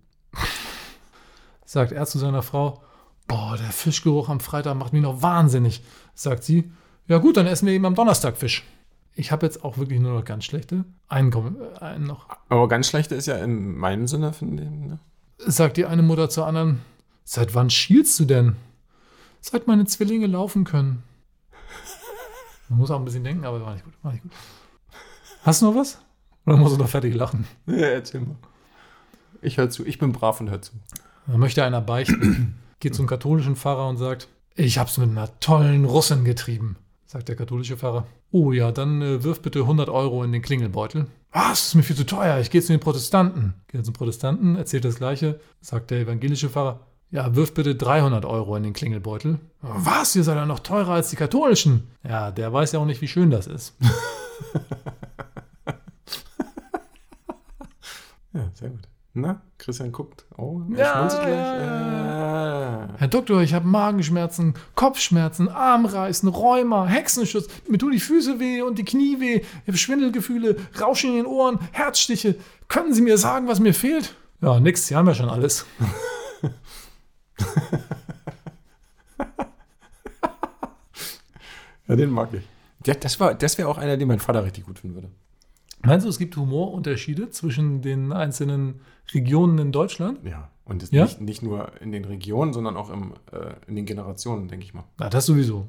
Sagt 1.65 1.91
er 1.91 2.05
zu 2.05 2.19
seiner 2.19 2.41
Frau, 2.43 2.81
boah, 3.31 3.55
der 3.57 3.71
Fischgeruch 3.71 4.27
am 4.27 4.41
Freitag 4.41 4.75
macht 4.75 4.91
mich 4.91 5.01
noch 5.01 5.21
wahnsinnig. 5.21 5.81
Sagt 6.13 6.43
sie, 6.43 6.69
ja 7.07 7.17
gut, 7.17 7.37
dann 7.37 7.47
essen 7.47 7.65
wir 7.65 7.73
eben 7.73 7.85
am 7.85 7.95
Donnerstag 7.95 8.35
Fisch. 8.35 8.65
Ich 9.15 9.31
habe 9.31 9.45
jetzt 9.45 9.63
auch 9.63 9.77
wirklich 9.77 9.99
nur 10.01 10.13
noch 10.13 10.25
ganz 10.25 10.43
schlechte. 10.43 10.83
Einen, 11.07 11.31
äh, 11.31 11.79
einen 11.79 12.05
noch. 12.05 12.27
Aber 12.49 12.67
ganz 12.67 12.89
schlechte 12.89 13.15
ist 13.15 13.27
ja 13.27 13.37
in 13.37 13.77
meinem 13.77 14.07
Sinne, 14.07 14.33
finde 14.33 14.63
ich. 14.63 14.69
Ne? 14.69 14.99
Sagt 15.37 15.77
die 15.77 15.85
eine 15.85 16.01
Mutter 16.01 16.29
zur 16.29 16.45
anderen, 16.45 16.81
seit 17.23 17.55
wann 17.55 17.69
schielst 17.69 18.19
du 18.19 18.25
denn? 18.25 18.57
Seit 19.39 19.65
meine 19.65 19.85
Zwillinge 19.85 20.27
laufen 20.27 20.65
können. 20.65 21.03
Man 22.69 22.79
muss 22.79 22.91
auch 22.91 22.99
ein 22.99 23.05
bisschen 23.05 23.23
denken, 23.23 23.45
aber 23.45 23.61
war 23.61 23.73
nicht 23.73 23.85
gut. 23.85 23.93
War 24.01 24.11
nicht 24.11 24.23
gut. 24.23 24.31
Hast 25.43 25.61
du 25.61 25.67
noch 25.67 25.75
was? 25.75 25.99
Oder 26.45 26.57
musst 26.57 26.75
du 26.75 26.79
noch 26.79 26.89
fertig 26.89 27.15
lachen? 27.15 27.47
Ja, 27.65 27.75
erzähl 27.75 28.21
mal. 28.21 28.35
Ich 29.41 29.57
höre 29.57 29.69
zu, 29.69 29.85
ich 29.85 29.99
bin 29.99 30.11
brav 30.11 30.41
und 30.41 30.49
hör 30.49 30.61
zu. 30.61 30.73
Da 31.27 31.37
möchte 31.37 31.63
einer 31.63 31.81
beichten, 31.81 32.55
geht 32.81 32.95
zum 32.95 33.07
katholischen 33.07 33.55
Pfarrer 33.55 33.87
und 33.87 33.95
sagt, 33.97 34.27
ich 34.55 34.77
hab's 34.77 34.97
mit 34.97 35.09
einer 35.09 35.39
tollen 35.39 35.85
Russin 35.85 36.25
getrieben. 36.25 36.75
Sagt 37.05 37.29
der 37.29 37.37
katholische 37.37 37.77
Pfarrer. 37.77 38.05
Oh 38.31 38.51
ja, 38.51 38.71
dann 38.71 39.01
äh, 39.01 39.23
wirf 39.23 39.41
bitte 39.41 39.59
100 39.59 39.89
Euro 39.89 40.23
in 40.23 40.31
den 40.31 40.41
Klingelbeutel. 40.41 41.07
Was? 41.31 41.43
Das 41.43 41.67
ist 41.67 41.75
mir 41.75 41.83
viel 41.83 41.95
zu 41.95 42.05
teuer. 42.05 42.39
Ich 42.39 42.49
gehe 42.51 42.61
zu 42.61 42.73
den 42.73 42.79
Protestanten. 42.79 43.53
Geht 43.67 43.85
zum 43.85 43.93
Protestanten, 43.93 44.55
erzählt 44.55 44.83
das 44.85 44.95
Gleiche. 44.95 45.39
Sagt 45.61 45.91
der 45.91 45.99
evangelische 46.01 46.49
Pfarrer. 46.49 46.81
Ja, 47.09 47.35
wirf 47.35 47.53
bitte 47.53 47.75
300 47.75 48.25
Euro 48.25 48.55
in 48.55 48.63
den 48.63 48.73
Klingelbeutel. 48.73 49.39
Was? 49.61 50.15
Ihr 50.15 50.23
seid 50.23 50.37
ja 50.37 50.45
noch 50.45 50.59
teurer 50.59 50.93
als 50.93 51.09
die 51.09 51.17
katholischen. 51.17 51.87
Ja, 52.07 52.31
der 52.31 52.51
weiß 52.51 52.71
ja 52.73 52.79
auch 52.79 52.85
nicht, 52.85 53.01
wie 53.01 53.07
schön 53.07 53.29
das 53.29 53.47
ist. 53.47 53.75
Ja, 58.33 58.49
sehr 58.53 58.69
gut. 58.69 58.87
Na, 59.13 59.41
Christian 59.61 59.91
guckt. 59.91 60.25
Oh, 60.37 60.61
er 60.73 60.79
Ja, 60.79 60.93
schmunzelt 60.95 61.21
gleich. 61.21 61.35
ja, 61.35 62.83
Äh, 62.85 62.87
Herr 62.97 63.07
Doktor, 63.07 63.41
ich 63.41 63.53
habe 63.53 63.67
Magenschmerzen, 63.67 64.55
Kopfschmerzen, 64.73 65.49
Armreißen, 65.49 66.27
Rheuma, 66.29 66.87
Hexenschuss, 66.87 67.47
mir 67.69 67.77
tun 67.77 67.91
die 67.91 67.99
Füße 67.99 68.39
weh 68.39 68.63
und 68.63 68.79
die 68.79 68.83
Knie 68.85 69.19
weh, 69.19 69.35
ich 69.41 69.67
habe 69.67 69.77
Schwindelgefühle, 69.77 70.55
Rauschen 70.79 71.11
in 71.11 71.17
den 71.17 71.25
Ohren, 71.27 71.59
Herzstiche. 71.71 72.35
Können 72.69 72.93
Sie 72.93 73.01
mir 73.03 73.17
sagen, 73.19 73.47
was 73.47 73.59
mir 73.59 73.73
fehlt? 73.75 74.15
Ja, 74.41 74.59
nix, 74.59 74.87
Sie 74.87 74.95
haben 74.95 75.07
ja 75.07 75.13
schon 75.13 75.29
alles. 75.29 75.65
ja, 81.87 81.95
den 81.95 82.09
mag 82.09 82.29
ich. 82.33 82.43
Ja, 82.85 82.93
das 82.95 83.19
war, 83.19 83.35
das 83.35 83.57
wäre 83.57 83.67
auch 83.69 83.77
einer, 83.77 83.97
den 83.97 84.07
mein 84.07 84.19
Vater 84.19 84.43
richtig 84.43 84.65
gut 84.65 84.79
finden 84.79 84.95
würde. 84.95 85.09
Meinst 85.83 86.05
du, 86.05 86.09
es 86.09 86.19
gibt 86.19 86.35
Humorunterschiede 86.37 87.29
zwischen 87.29 87.81
den 87.81 88.11
einzelnen 88.11 88.81
Regionen 89.13 89.57
in 89.57 89.71
Deutschland? 89.71 90.19
Ja. 90.23 90.49
Und 90.65 90.91
Ja? 90.91 91.03
nicht, 91.03 91.21
nicht 91.21 91.41
nur 91.41 91.71
in 91.81 91.91
den 91.91 92.05
Regionen, 92.05 92.53
sondern 92.53 92.77
auch 92.77 92.89
im, 92.89 93.13
äh, 93.31 93.53
in 93.67 93.75
den 93.75 93.85
Generationen, 93.85 94.47
denke 94.47 94.65
ich 94.65 94.73
mal. 94.73 94.83
Na, 94.99 95.09
das 95.09 95.25
sowieso. 95.25 95.67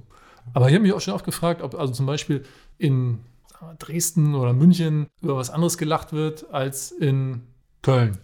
Aber 0.54 0.68
ich 0.68 0.74
habe 0.74 0.82
mich 0.82 0.92
auch 0.92 1.00
schon 1.00 1.14
oft 1.14 1.24
gefragt, 1.24 1.62
ob 1.62 1.74
also 1.74 1.92
zum 1.92 2.06
Beispiel 2.06 2.44
in 2.78 3.20
wir, 3.60 3.74
Dresden 3.78 4.34
oder 4.34 4.52
München 4.52 5.06
über 5.20 5.36
was 5.36 5.50
anderes 5.50 5.78
gelacht 5.78 6.12
wird 6.12 6.52
als 6.52 6.90
in 6.92 7.42
Köln. 7.80 8.18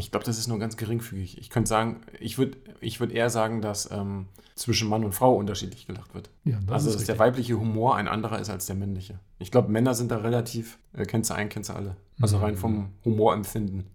Ich 0.00 0.12
glaube, 0.12 0.24
das 0.24 0.38
ist 0.38 0.46
nur 0.46 0.60
ganz 0.60 0.76
geringfügig. 0.76 1.38
Ich 1.38 1.50
könnte 1.50 1.68
sagen, 1.68 2.02
ich 2.20 2.38
würde 2.38 2.56
ich 2.80 3.00
würd 3.00 3.10
eher 3.10 3.30
sagen, 3.30 3.60
dass 3.60 3.90
ähm, 3.90 4.26
zwischen 4.54 4.88
Mann 4.88 5.02
und 5.04 5.12
Frau 5.12 5.34
unterschiedlich 5.34 5.88
gelacht 5.88 6.14
wird. 6.14 6.30
Ja, 6.44 6.58
das 6.66 6.72
also, 6.72 6.90
ist 6.90 6.96
dass 6.98 7.04
der 7.06 7.14
richtig. 7.16 7.26
weibliche 7.26 7.54
Humor 7.58 7.96
ein 7.96 8.06
anderer 8.06 8.38
ist 8.38 8.48
als 8.48 8.66
der 8.66 8.76
männliche. 8.76 9.18
Ich 9.40 9.50
glaube, 9.50 9.72
Männer 9.72 9.94
sind 9.94 10.12
da 10.12 10.18
relativ, 10.18 10.78
äh, 10.92 11.04
kennst 11.04 11.30
du 11.30 11.34
einen, 11.34 11.48
kennst 11.48 11.70
du 11.70 11.74
alle. 11.74 11.96
Also 12.20 12.36
Mhm. 12.38 12.42
rein 12.44 12.56
vom 12.56 12.88
Humorempfinden. 13.04 13.86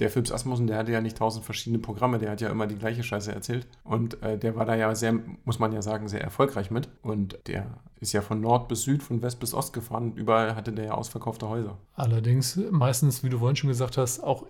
Der 0.00 0.10
Philips 0.10 0.32
Asmussen, 0.32 0.66
der 0.66 0.78
hatte 0.78 0.90
ja 0.90 1.00
nicht 1.00 1.16
tausend 1.18 1.44
verschiedene 1.44 1.78
Programme, 1.78 2.18
der 2.18 2.32
hat 2.32 2.40
ja 2.40 2.48
immer 2.48 2.66
die 2.66 2.74
gleiche 2.74 3.04
Scheiße 3.04 3.30
erzählt. 3.32 3.68
Und 3.84 4.20
äh, 4.20 4.36
der 4.36 4.56
war 4.56 4.64
da 4.64 4.74
ja 4.74 4.92
sehr, 4.96 5.14
muss 5.44 5.60
man 5.60 5.72
ja 5.72 5.80
sagen, 5.80 6.08
sehr 6.08 6.22
erfolgreich 6.22 6.72
mit. 6.72 6.88
Und 7.02 7.38
der 7.46 7.78
ist 8.00 8.12
ja 8.12 8.20
von 8.20 8.40
Nord 8.40 8.66
bis 8.66 8.82
Süd, 8.82 9.00
von 9.00 9.22
West 9.22 9.38
bis 9.38 9.54
Ost 9.54 9.72
gefahren. 9.72 10.14
Überall 10.16 10.56
hatte 10.56 10.72
der 10.72 10.86
ja 10.86 10.94
ausverkaufte 10.94 11.48
Häuser. 11.48 11.78
Allerdings 11.94 12.58
meistens, 12.72 13.22
wie 13.22 13.28
du 13.28 13.38
vorhin 13.38 13.54
schon 13.54 13.68
gesagt 13.68 13.96
hast, 13.96 14.24
auch 14.24 14.44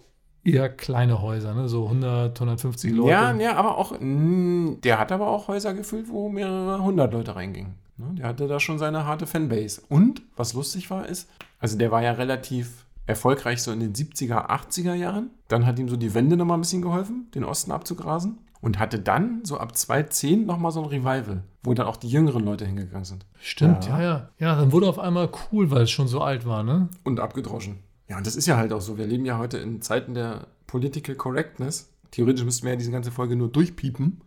eher 0.45 0.69
kleine 0.69 1.21
Häuser, 1.23 1.55
ne? 1.55 1.69
so 1.69 1.85
100, 1.85 2.41
150 2.41 2.93
Leute. 2.93 3.11
Ja, 3.11 3.33
ja, 3.35 3.57
aber 3.57 3.79
auch, 3.79 3.95
mh, 3.99 4.77
der 4.83 4.99
hat 4.99 5.13
aber 5.13 5.29
auch 5.29 5.49
Häuser 5.49 5.75
gefüllt, 5.75 6.09
wo 6.09 6.29
mehrere 6.29 6.83
hundert 6.83 7.13
Leute 7.13 7.37
reingingen. 7.37 7.75
Ne, 7.97 8.15
Der 8.15 8.27
hatte 8.29 8.49
da 8.49 8.59
schon 8.59 8.79
seine 8.79 9.07
harte 9.07 9.27
Fanbase. 9.27 9.83
Und 9.89 10.23
was 10.37 10.55
lustig 10.55 10.91
war, 10.91 11.07
ist, 11.07 11.29
also 11.61 11.77
der 11.79 11.91
war 11.91 12.03
ja 12.03 12.13
relativ 12.13 12.87
erfolgreich 13.07 13.63
so 13.63 13.73
in 13.73 13.81
den 13.81 13.93
70er, 13.95 14.49
80er 14.49 14.95
Jahren. 14.95 15.31
Dann 15.49 15.67
hat 15.67 15.79
ihm 15.79 15.89
so 15.89 15.97
die 15.97 16.15
Wende 16.15 16.37
nochmal 16.37 16.57
ein 16.59 16.63
bisschen 16.63 16.83
geholfen, 16.83 17.27
den 17.35 17.45
Osten 17.45 17.71
abzugrasen. 17.73 18.39
Und 18.61 18.79
hatte 18.79 19.01
dann 19.01 19.41
so 19.45 19.59
ab 19.59 19.77
2010 19.77 20.47
nochmal 20.47 20.71
so 20.71 20.81
ein 20.83 20.89
Revival, 20.89 21.43
wo 21.65 21.75
dann 21.75 21.87
auch 21.89 21.97
die 21.97 22.09
jüngeren 22.09 22.45
Leute 22.45 22.65
hingegangen 22.65 23.05
sind. 23.05 23.27
Stimmt, 23.41 23.87
Ja. 23.87 24.01
ja. 24.01 24.05
ja, 24.09 24.29
ja. 24.39 24.55
dann 24.57 24.71
wurde 24.71 24.89
auf 24.89 25.01
einmal 25.01 25.29
cool, 25.51 25.73
weil 25.73 25.83
es 25.83 25.91
schon 25.91 26.07
so 26.07 26.21
alt 26.21 26.47
war, 26.47 26.63
ne? 26.63 26.89
Und 27.03 27.19
abgedroschen. 27.19 27.81
Ja, 28.13 28.19
und 28.19 28.27
das 28.27 28.37
ist 28.37 28.45
ja 28.45 28.59
halt 28.59 28.75
auch 28.75 28.83
so. 28.83 28.99
Wir 28.99 29.07
leben 29.07 29.25
ja 29.25 29.39
heute 29.39 29.57
in 29.57 29.81
Zeiten 29.81 30.13
der 30.13 30.49
Political 30.67 31.15
Correctness. 31.15 31.91
Theoretisch 32.11 32.45
müssten 32.45 32.65
wir 32.67 32.73
ja 32.73 32.77
diese 32.77 32.91
ganze 32.91 33.11
Folge 33.11 33.37
nur 33.37 33.49
durchpiepen. 33.49 34.21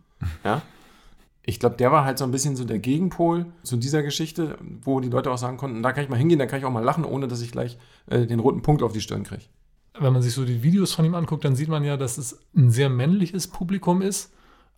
Ja. 0.44 0.64
Ich 1.44 1.60
glaube, 1.60 1.76
der 1.76 1.92
war 1.92 2.04
halt 2.04 2.18
so 2.18 2.26
ein 2.26 2.32
bisschen 2.32 2.56
so 2.56 2.66
der 2.66 2.80
Gegenpol 2.80 3.46
zu 3.62 3.78
dieser 3.78 4.02
Geschichte, 4.02 4.58
wo 4.82 5.02
die 5.02 5.10
Leute 5.10 5.30
auch 5.30 5.38
sagen 5.38 5.58
konnten, 5.58 5.84
da 5.84 5.94
kann 5.94 6.04
ich 6.04 6.10
mal 6.10 6.16
hingehen, 6.16 6.40
da 6.40 6.48
kann 6.48 6.58
ich 6.58 6.66
auch 6.66 6.72
mal 6.72 6.84
lachen, 6.84 7.06
ohne 7.06 7.28
dass 7.28 7.42
ich 7.42 7.52
gleich 7.52 7.78
äh, 8.08 8.26
den 8.26 8.40
roten 8.40 8.64
Punkt 8.64 8.82
auf 8.82 8.92
die 8.92 9.02
Stirn 9.02 9.22
kriege. 9.22 9.44
Wenn 10.00 10.14
man 10.14 10.24
sich 10.24 10.34
so 10.34 10.46
die 10.46 10.64
Videos 10.64 10.92
von 10.92 11.06
ihm 11.06 11.14
anguckt, 11.14 11.46
dann 11.46 11.56
sieht 11.56 11.70
man 11.70 11.84
ja, 11.84 11.96
dass 11.96 12.18
es 12.18 12.40
ein 12.56 12.72
sehr 12.72 12.90
männliches 12.90 13.46
Publikum 13.46 14.02
ist. 14.02 14.34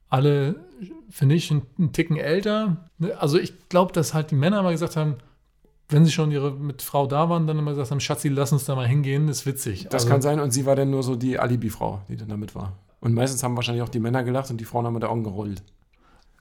Alle, 0.09 0.55
finde 1.09 1.35
ich, 1.35 1.49
einen, 1.49 1.93
Ticken 1.93 2.17
älter. 2.17 2.89
Also 3.19 3.39
ich 3.39 3.69
glaube, 3.69 3.93
dass 3.93 4.13
halt 4.13 4.31
die 4.31 4.35
Männer 4.35 4.61
mal 4.63 4.73
gesagt 4.73 4.97
haben, 4.97 5.15
wenn 5.89 6.05
sie 6.05 6.11
schon 6.11 6.31
ihre 6.31 6.51
mit 6.51 6.81
Frau 6.81 7.07
da 7.07 7.29
waren, 7.29 7.47
dann 7.47 7.57
immer 7.57 7.71
gesagt 7.71 7.91
haben, 7.91 7.99
Schatzi, 7.99 8.27
lass 8.29 8.51
uns 8.51 8.65
da 8.65 8.75
mal 8.75 8.87
hingehen, 8.87 9.29
ist 9.29 9.45
witzig. 9.45 9.85
Das 9.85 10.03
also, 10.03 10.09
kann 10.09 10.21
sein 10.21 10.39
und 10.39 10.51
sie 10.51 10.65
war 10.65 10.75
dann 10.75 10.89
nur 10.89 11.03
so 11.03 11.15
die 11.15 11.39
Alibi-Frau, 11.39 12.01
die 12.09 12.17
dann 12.17 12.29
damit 12.29 12.55
war. 12.55 12.73
Und 12.99 13.13
meistens 13.13 13.43
haben 13.43 13.55
wahrscheinlich 13.55 13.83
auch 13.83 13.89
die 13.89 13.99
Männer 13.99 14.23
gelacht 14.23 14.49
und 14.49 14.57
die 14.59 14.65
Frauen 14.65 14.85
haben 14.85 14.93
mit 14.93 15.03
den 15.03 15.09
Augen 15.09 15.23
gerollt. 15.23 15.63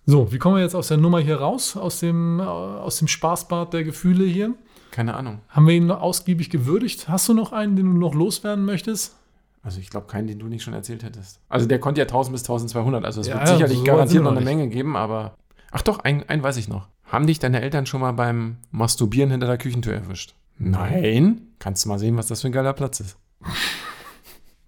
So, 0.05 0.33
wie 0.33 0.39
kommen 0.39 0.57
wir 0.57 0.63
jetzt 0.63 0.75
aus 0.75 0.89
der 0.89 0.97
Nummer 0.97 1.19
hier 1.21 1.37
raus, 1.41 1.77
aus 1.77 2.01
dem, 2.01 2.41
äh, 2.41 2.45
aus 2.45 2.99
dem 2.99 3.09
Spaßbad 3.09 3.73
der 3.73 3.85
Gefühle 3.85 4.25
hier? 4.25 4.55
Keine 4.91 5.15
Ahnung. 5.15 5.41
Haben 5.49 5.67
wir 5.67 5.75
ihn 5.75 5.87
noch 5.87 6.01
ausgiebig 6.01 6.49
gewürdigt? 6.51 7.09
Hast 7.09 7.29
du 7.29 7.35
noch 7.35 7.53
einen, 7.53 7.77
den 7.77 7.87
du 7.87 7.99
noch 7.99 8.15
loswerden 8.15 8.65
möchtest? 8.65 9.17
Also 9.63 9.81
ich 9.81 9.91
glaube 9.91 10.07
keinen, 10.07 10.29
den 10.29 10.39
du 10.39 10.47
nicht 10.47 10.63
schon 10.63 10.75
erzählt 10.75 11.03
hättest. 11.03 11.41
Also 11.49 11.67
der 11.67 11.81
konnte 11.81 12.01
ja 12.01 12.05
1000 12.07 12.33
bis 12.35 12.43
1200, 12.43 13.05
also 13.05 13.21
es 13.21 13.27
Ja, 13.27 13.35
wird 13.35 13.49
ja, 13.49 13.55
sicherlich 13.55 13.79
so 13.79 13.85
garantiert 13.85 14.23
noch 14.23 14.31
eine 14.31 14.41
nicht. 14.41 14.49
Menge 14.49 14.69
geben, 14.69 14.97
aber... 14.97 15.35
Ach 15.73 15.83
doch, 15.83 15.99
einen, 15.99 16.23
einen 16.23 16.43
weiß 16.43 16.57
ich 16.57 16.69
noch. 16.69 16.89
Haben 17.07 17.27
dich 17.27 17.39
deine 17.39 17.61
Eltern 17.63 17.87
schon 17.87 18.01
mal 18.01 18.13
beim 18.13 18.57
Masturbieren 18.71 19.31
hinter 19.31 19.47
der 19.47 19.59
Küchentür 19.59 19.95
erwischt? 19.95 20.35
Nein. 20.59 21.49
Kannst 21.59 21.85
du 21.85 21.89
mal 21.89 21.99
sehen, 21.99 22.17
was 22.17 22.27
das 22.27 22.43
für 22.43 22.49
ein 22.49 22.53
geiler 22.53 22.73
Platz 22.73 23.01
ist. 23.01 23.17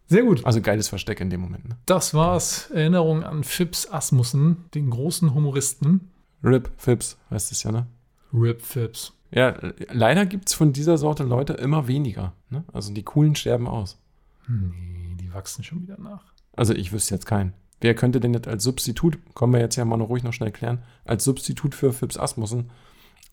Sehr 0.07 0.23
gut. 0.23 0.45
Also 0.47 0.63
geiles 0.63 0.89
Versteck 0.89 1.21
in 1.21 1.31
dem 1.31 1.41
Moment. 1.41 1.69
Ne? 1.69 1.77
Das 1.87 2.15
war's. 2.15 2.71
Erinnerung 2.71 3.25
an 3.25 3.45
Phipps 3.45 3.91
Asmussen, 3.91 4.65
den 4.75 4.89
großen 4.91 5.35
Humoristen. 5.35 6.11
Rip, 6.43 6.71
Phipps, 6.77 7.19
weißt 7.31 7.51
du 7.51 7.53
es 7.53 7.63
ja, 7.63 7.73
ne? 7.73 7.87
Rip 8.33 8.63
Phipps. 8.63 9.13
Ja, 9.31 9.55
leider 9.91 10.25
gibt 10.25 10.49
es 10.49 10.55
von 10.55 10.73
dieser 10.73 10.97
Sorte 10.97 11.25
Leute 11.25 11.55
immer 11.55 11.89
weniger. 11.89 12.33
Ne? 12.49 12.65
Also 12.73 12.95
die 12.95 13.03
coolen 13.03 13.35
sterben 13.35 13.67
aus. 13.67 13.99
Nee, 14.49 15.17
die 15.21 15.33
wachsen 15.35 15.65
schon 15.65 15.83
wieder 15.83 16.01
nach. 16.01 16.25
Also 16.57 16.73
ich 16.73 16.93
wüsste 16.93 17.15
jetzt 17.15 17.27
keinen. 17.27 17.53
Wer 17.81 17.95
könnte 17.95 18.21
denn 18.21 18.35
jetzt 18.35 18.49
als 18.49 18.65
Substitut, 18.65 19.19
können 19.35 19.53
wir 19.53 19.61
jetzt 19.61 19.77
ja 19.77 19.85
mal 19.85 19.97
noch 19.97 20.09
ruhig 20.09 20.23
noch 20.25 20.33
schnell 20.33 20.51
klären, 20.51 20.83
als 21.05 21.25
Substitut 21.25 21.75
für 21.75 21.93
Phipps 21.93 22.17
Asmussen 22.19 22.71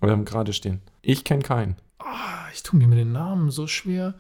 ähm, 0.02 0.24
gerade 0.26 0.54
stehen? 0.54 0.82
Ich 1.02 1.24
kenne 1.24 1.42
keinen. 1.42 1.76
Ah, 2.00 2.46
ich 2.54 2.62
tue 2.64 2.78
mir 2.80 2.88
mit 2.88 3.00
den 3.00 3.12
Namen 3.12 3.50
so 3.50 3.66
schwer. 3.68 4.14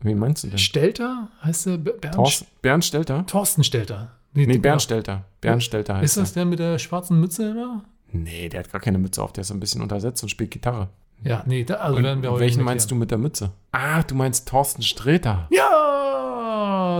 Wen 0.00 0.18
meinst 0.18 0.44
du 0.44 0.48
denn? 0.48 0.58
Stelter? 0.58 1.28
Heißt 1.42 1.66
der 1.66 1.76
Be- 1.78 1.92
Bernd? 2.00 2.14
Thorsten, 2.14 2.46
Bernd 2.62 2.84
Stelter? 2.84 3.26
Thorsten 3.26 3.64
Stelter. 3.64 4.12
Nee, 4.32 4.46
genau. 4.46 4.60
Bernd 4.60 4.82
Stelter. 4.82 5.24
Bernd 5.40 5.62
Stelter 5.64 5.94
heißt 5.96 6.04
Ist 6.04 6.16
das 6.16 6.32
der 6.34 6.44
mit 6.44 6.58
der 6.60 6.78
schwarzen 6.78 7.18
Mütze 7.20 7.50
immer? 7.50 7.82
er. 8.12 8.18
Nee, 8.18 8.48
der 8.48 8.60
hat 8.60 8.70
gar 8.72 8.80
keine 8.80 8.98
Mütze 8.98 9.22
auf. 9.22 9.32
Der 9.32 9.42
ist 9.42 9.50
ein 9.50 9.60
bisschen 9.60 9.82
untersetzt 9.82 10.22
und 10.22 10.28
spielt 10.28 10.50
Gitarre. 10.50 10.88
Ja, 11.24 11.42
nee, 11.46 11.64
da, 11.64 11.74
also 11.74 11.96
Und 11.96 12.04
werden 12.04 12.22
wir 12.22 12.30
heute 12.30 12.40
welchen 12.42 12.62
meinst 12.62 12.90
du 12.90 12.94
mit 12.94 13.10
der 13.10 13.18
Mütze? 13.18 13.50
Ah, 13.72 14.02
du 14.04 14.14
meinst 14.14 14.48
Thorsten 14.48 14.82
Sträter. 14.82 15.48
Ja, 15.50 15.97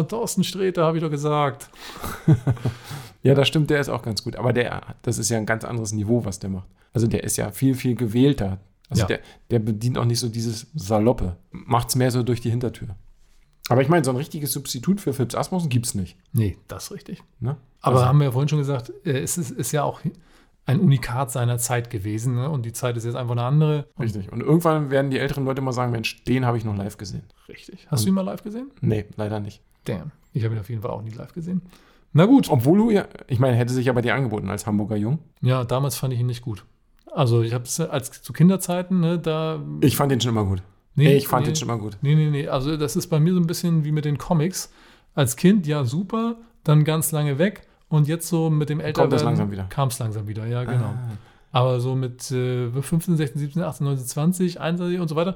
Thorsten 0.08 0.44
Sträter, 0.44 0.84
habe 0.84 0.98
ich 0.98 1.02
doch 1.04 1.10
gesagt. 1.10 1.70
Ja, 3.22 3.34
das 3.34 3.48
stimmt, 3.48 3.68
der 3.68 3.80
ist 3.80 3.88
auch 3.88 4.02
ganz 4.02 4.22
gut. 4.22 4.36
Aber 4.36 4.52
der, 4.52 4.80
das 5.02 5.18
ist 5.18 5.28
ja 5.28 5.38
ein 5.38 5.44
ganz 5.44 5.64
anderes 5.64 5.92
Niveau, 5.92 6.24
was 6.24 6.38
der 6.38 6.50
macht. 6.50 6.68
Also 6.92 7.08
der 7.08 7.24
ist 7.24 7.36
ja 7.36 7.50
viel, 7.50 7.74
viel 7.74 7.96
gewählter. 7.96 8.58
Also 8.88 9.02
Ja. 9.02 9.06
der, 9.08 9.20
der 9.50 9.58
bedient 9.58 9.98
auch 9.98 10.04
nicht 10.04 10.20
so 10.20 10.28
dieses 10.28 10.68
Saloppe. 10.74 11.36
Macht's 11.50 11.96
mehr 11.96 12.12
so 12.12 12.22
durch 12.22 12.40
die 12.40 12.50
Hintertür. 12.50 12.88
Aber 13.68 13.82
ich 13.82 13.88
meine, 13.88 14.04
so 14.04 14.12
ein 14.12 14.16
richtiges 14.16 14.52
Substitut 14.52 15.00
für 15.00 15.12
Phipps 15.12 15.34
Asmussen 15.34 15.68
gibt's 15.68 15.94
nicht. 15.94 16.16
Nee, 16.32 16.56
das 16.68 16.84
ist 16.84 16.92
richtig. 16.92 17.22
Ne? 17.40 17.56
Aber 17.80 17.96
Also- 17.96 18.06
haben 18.06 18.18
wir 18.18 18.26
ja 18.26 18.30
vorhin 18.30 18.48
schon 18.48 18.60
gesagt, 18.60 18.92
äh, 19.04 19.18
es 19.18 19.36
ist, 19.36 19.50
ist 19.50 19.72
ja 19.72 19.82
auch 19.82 20.00
ein 20.64 20.78
Unikat 20.80 21.32
seiner 21.32 21.58
Zeit 21.58 21.90
gewesen. 21.90 22.36
Ne? 22.36 22.48
Und 22.48 22.64
die 22.66 22.72
Zeit 22.72 22.96
ist 22.96 23.04
jetzt 23.04 23.16
einfach 23.16 23.32
eine 23.32 23.42
andere. 23.42 23.88
Und 23.96 24.04
Richtig. 24.04 24.30
Und 24.30 24.40
irgendwann 24.42 24.90
werden 24.90 25.10
die 25.10 25.18
älteren 25.18 25.44
Leute 25.44 25.60
mal 25.60 25.72
sagen, 25.72 25.90
Mensch, 25.90 26.22
den 26.24 26.46
habe 26.46 26.56
ich 26.56 26.64
noch 26.64 26.76
live 26.76 26.96
gesehen. 26.98 27.24
Richtig. 27.48 27.88
Hast 27.90 28.04
du 28.04 28.08
ihn 28.08 28.14
mal 28.14 28.22
live 28.22 28.42
gesehen? 28.44 28.70
Nee, 28.80 29.06
leider 29.16 29.40
nicht. 29.40 29.60
Damn. 29.88 30.12
Ich 30.32 30.44
habe 30.44 30.54
ihn 30.54 30.60
auf 30.60 30.68
jeden 30.68 30.82
Fall 30.82 30.90
auch 30.90 31.02
nie 31.02 31.10
live 31.10 31.32
gesehen. 31.32 31.62
Na 32.12 32.26
gut. 32.26 32.48
Obwohl 32.50 32.78
du 32.78 32.90
ja, 32.90 33.06
ich 33.26 33.38
meine, 33.38 33.56
hätte 33.56 33.72
sich 33.72 33.86
ja 33.86 33.92
bei 33.92 34.02
dir 34.02 34.14
angeboten 34.14 34.48
als 34.50 34.66
Hamburger 34.66 34.96
Jung. 34.96 35.18
Ja, 35.40 35.64
damals 35.64 35.96
fand 35.96 36.14
ich 36.14 36.20
ihn 36.20 36.26
nicht 36.26 36.42
gut. 36.42 36.64
Also 37.12 37.42
ich 37.42 37.54
habe 37.54 37.64
es 37.64 37.80
als 37.80 38.22
zu 38.22 38.32
Kinderzeiten, 38.32 39.00
ne, 39.00 39.18
da. 39.18 39.60
Ich 39.80 39.96
fand 39.96 40.12
den 40.12 40.20
schon 40.20 40.30
immer 40.30 40.44
gut. 40.44 40.62
nee, 40.94 41.16
ich 41.16 41.28
fand 41.28 41.46
nee, 41.46 41.52
den 41.52 41.56
schon 41.56 41.68
immer 41.68 41.78
gut. 41.78 41.96
Nee, 42.02 42.14
nee, 42.14 42.30
nee. 42.30 42.48
Also 42.48 42.76
das 42.76 42.96
ist 42.96 43.08
bei 43.08 43.18
mir 43.18 43.34
so 43.34 43.40
ein 43.40 43.46
bisschen 43.46 43.84
wie 43.84 43.92
mit 43.92 44.04
den 44.04 44.18
Comics. 44.18 44.70
Als 45.14 45.36
Kind, 45.36 45.66
ja, 45.66 45.84
super, 45.84 46.36
dann 46.64 46.84
ganz 46.84 47.10
lange 47.12 47.38
weg. 47.38 47.62
Und 47.88 48.06
jetzt 48.06 48.28
so 48.28 48.50
mit 48.50 48.68
dem 48.68 48.80
Kommt 48.92 49.12
das 49.12 49.24
langsam 49.24 49.50
wieder. 49.50 49.64
kam 49.64 49.88
es 49.88 49.98
langsam 49.98 50.28
wieder, 50.28 50.46
ja, 50.46 50.64
genau. 50.64 50.84
Ah. 50.84 51.16
Aber 51.50 51.80
so 51.80 51.94
mit 51.94 52.30
äh, 52.30 52.70
15, 52.70 53.16
16, 53.16 53.40
17, 53.40 53.62
18, 53.62 53.86
19, 53.86 54.06
20, 54.06 54.60
21 54.60 55.00
und 55.00 55.08
so 55.08 55.16
weiter, 55.16 55.34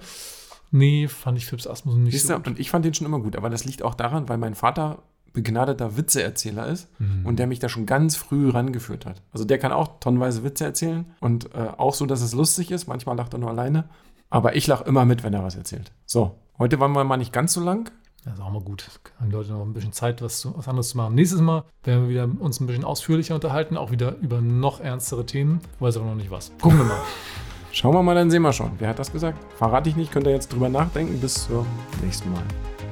nee, 0.73 1.07
fand 1.07 1.39
ich 1.39 1.47
Phipps 1.47 1.67
Asmussen 1.69 2.03
nicht 2.03 2.13
Siehst 2.15 2.27
so 2.27 2.33
du, 2.33 2.39
gut. 2.41 2.47
und 2.49 2.59
ich 2.59 2.71
fand 2.71 2.85
den 2.85 2.93
schon 2.95 3.07
immer 3.07 3.21
gut, 3.21 3.37
aber 3.37 3.49
das 3.51 3.65
liegt 3.65 3.83
auch 3.85 3.95
daran, 3.95 4.29
weil 4.29 4.39
mein 4.39 4.55
Vater 4.57 4.99
begnadeter 5.33 5.97
Witzeerzähler 5.97 6.67
ist 6.67 6.89
Mhm. 6.99 7.25
und 7.25 7.39
der 7.39 7.47
mich 7.47 7.59
da 7.59 7.69
schon 7.71 7.87
ganz 7.87 8.17
früh 8.17 8.51
rangeführt 8.51 9.07
hat. 9.07 9.23
Also 9.33 9.45
der 9.47 9.59
kann 9.59 9.73
auch 9.73 9.99
tonnenweise 10.01 10.45
Witze 10.45 10.65
erzählen 10.65 11.07
und 11.21 11.55
äh, 11.55 11.69
auch 11.79 11.95
so, 11.95 12.05
dass 12.05 12.21
es 12.21 12.35
lustig 12.35 12.71
ist. 12.71 12.87
Manchmal 12.87 13.17
lacht 13.17 13.33
er 13.33 13.39
nur 13.39 13.49
alleine, 13.49 13.85
aber 14.29 14.57
ich 14.57 14.67
lache 14.67 14.85
immer 14.85 15.05
mit, 15.07 15.23
wenn 15.23 15.33
er 15.33 15.43
was 15.45 15.55
erzählt. 15.57 15.93
So, 16.05 16.35
heute 16.59 16.81
waren 16.81 16.93
wir 16.93 17.05
mal 17.05 17.17
nicht 17.17 17.33
ganz 17.33 17.55
so 17.55 17.63
lang. 17.63 17.91
Das 18.25 18.35
ist 18.35 18.41
auch 18.41 18.51
mal 18.53 18.61
gut. 18.63 18.89
Haben 19.19 19.31
die 19.31 19.35
Leute 19.35 19.51
noch 19.53 19.63
ein 19.63 19.73
bisschen 19.73 19.93
Zeit, 19.93 20.23
was, 20.23 20.39
zu, 20.41 20.57
was 20.57 20.69
anderes 20.69 20.91
zu 20.91 20.97
machen. 20.97 21.15
Nächstes 21.17 21.41
Mal 21.41 21.65
werden 21.83 22.03
wir 22.05 22.09
wieder 22.11 22.29
uns 22.41 22.61
ein 22.61 22.67
bisschen 22.67 22.85
ausführlicher 22.85 23.35
unterhalten, 23.35 23.77
auch 23.77 23.91
wieder 23.91 24.17
über 24.21 24.41
noch 24.41 24.79
ernstere 24.81 25.27
Themen. 25.27 25.61
Weiß 25.81 25.97
aber 25.97 26.07
noch 26.07 26.15
nicht 26.15 26.31
was. 26.31 26.53
Gucken 26.61 26.79
wir 26.79 26.85
mal. 26.85 27.01
Schauen 27.73 27.95
wir 27.95 28.03
mal, 28.03 28.15
dann 28.15 28.31
sehen 28.31 28.43
wir 28.43 28.53
schon. 28.53 28.71
Wer 28.79 28.89
hat 28.89 28.99
das 28.99 29.11
gesagt? 29.11 29.39
Verrate 29.57 29.89
ich 29.89 29.97
nicht, 29.97 30.13
könnt 30.13 30.27
ihr 30.27 30.33
jetzt 30.33 30.53
drüber 30.53 30.69
nachdenken. 30.69 31.19
Bis 31.21 31.47
zum 31.47 31.67
nächsten 32.03 32.31
Mal. 32.31 32.43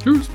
Tschüss. 0.02 0.30